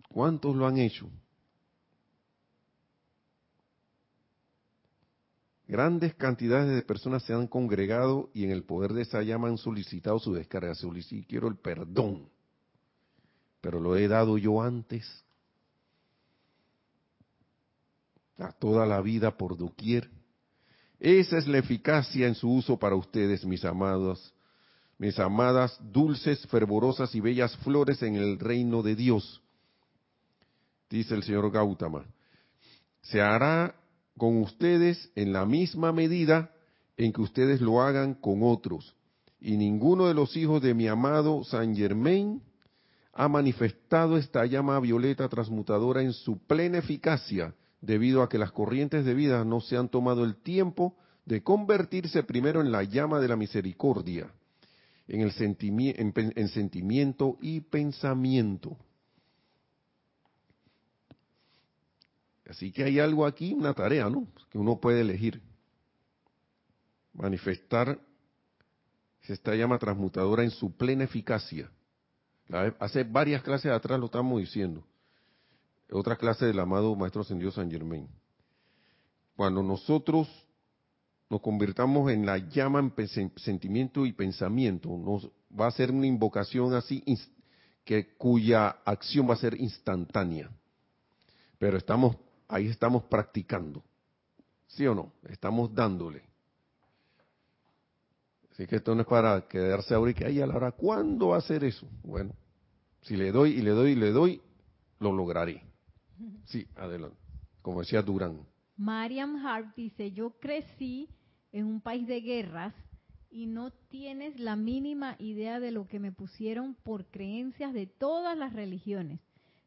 [0.10, 1.10] ¿Cuántos lo han hecho?
[5.68, 9.58] Grandes cantidades de personas se han congregado y en el poder de esa llama han
[9.58, 10.76] solicitado su descarga.
[10.76, 12.30] Solicito, quiero el perdón,
[13.62, 15.24] pero lo he dado yo antes.
[18.38, 20.10] A toda la vida por doquier.
[21.00, 24.34] Esa es la eficacia en su uso para ustedes, mis amados,
[24.98, 29.42] mis amadas, dulces, fervorosas y bellas flores en el reino de Dios.
[30.90, 32.06] Dice el señor Gautama.
[33.02, 33.76] Se hará
[34.18, 36.52] con ustedes en la misma medida
[36.98, 38.96] en que ustedes lo hagan con otros.
[39.42, 42.42] Y ninguno de los hijos de mi amado San Germain
[43.12, 47.54] ha manifestado esta llama violeta transmutadora en su plena eficacia,
[47.84, 52.24] debido a que las corrientes de vida no se han tomado el tiempo de convertirse
[52.24, 54.32] primero en la llama de la misericordia,
[55.08, 58.78] en, el en sentimiento y pensamiento.
[62.50, 64.28] Así que hay algo aquí, una tarea, ¿no?
[64.50, 65.42] Que uno puede elegir.
[67.14, 68.00] Manifestar
[69.24, 71.70] esta llama transmutadora en su plena eficacia.
[72.80, 74.86] Hace varias clases atrás lo estamos diciendo.
[75.92, 78.08] Otra clase del amado Maestro Ascendido San Germain.
[79.36, 80.28] Cuando nosotros
[81.30, 85.30] nos convirtamos en la llama en sentimiento y pensamiento, nos
[85.60, 87.04] va a ser una invocación así
[87.84, 90.50] que cuya acción va a ser instantánea.
[91.58, 92.16] Pero estamos
[92.48, 93.84] ahí estamos practicando.
[94.68, 95.12] ¿Sí o no?
[95.28, 96.24] Estamos dándole.
[98.52, 101.30] Así que esto no es para quedarse ahora y que, ay, a la hora, ¿cuándo
[101.30, 101.88] va a hacer eso?
[102.04, 102.36] Bueno,
[103.02, 104.42] si le doy y le doy y le doy,
[105.00, 105.64] lo lograré.
[106.46, 107.18] Sí, adelante.
[107.62, 108.46] Como decía Durán.
[108.76, 111.10] Mariam Hart dice, yo crecí
[111.52, 112.74] en un país de guerras
[113.30, 118.38] y no tienes la mínima idea de lo que me pusieron por creencias de todas
[118.38, 119.20] las religiones.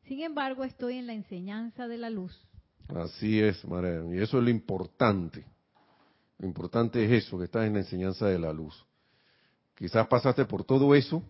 [0.05, 2.33] Sin embargo, estoy en la enseñanza de la luz.
[2.89, 4.05] Así es, María.
[4.13, 5.45] Y eso es lo importante.
[6.39, 8.87] Lo importante es eso, que estás en la enseñanza de la luz.
[9.75, 11.23] Quizás pasaste por todo eso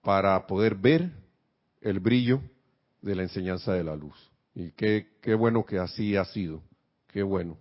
[0.00, 1.10] para poder ver
[1.80, 2.40] el brillo
[3.06, 4.16] de la enseñanza de la luz.
[4.54, 6.62] Y qué, qué bueno que así ha sido.
[7.06, 7.56] Qué bueno.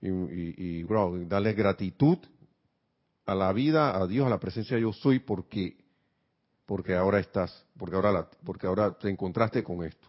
[0.00, 0.84] Y, y,
[1.26, 2.18] darle gratitud
[3.24, 5.76] a la vida, a Dios, a la presencia yo soy, porque,
[6.66, 10.08] porque ahora estás, porque ahora, la, porque ahora te encontraste con esto.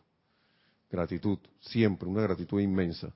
[0.89, 3.13] Gratitud, siempre, una gratitud inmensa.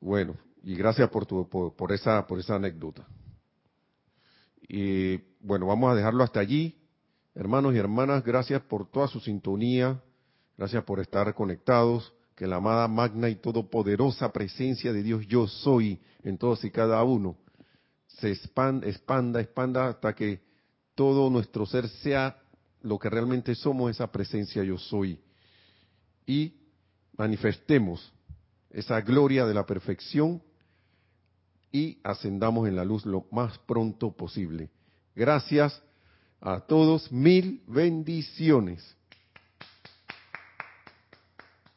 [0.00, 3.06] Bueno, y gracias por, tu, por, esa, por esa anécdota.
[4.68, 6.81] Y bueno, vamos a dejarlo hasta allí.
[7.34, 10.02] Hermanos y hermanas, gracias por toda su sintonía,
[10.58, 15.98] gracias por estar conectados, que la amada magna y todopoderosa presencia de Dios yo soy
[16.24, 17.38] en todos y cada uno
[18.06, 20.42] se expanda, expanda, expanda hasta que
[20.94, 22.38] todo nuestro ser sea
[22.82, 25.18] lo que realmente somos, esa presencia yo soy.
[26.26, 26.54] Y
[27.16, 28.12] manifestemos
[28.70, 30.42] esa gloria de la perfección
[31.70, 34.70] y ascendamos en la luz lo más pronto posible.
[35.14, 35.82] Gracias
[36.42, 38.96] a todos, mil bendiciones.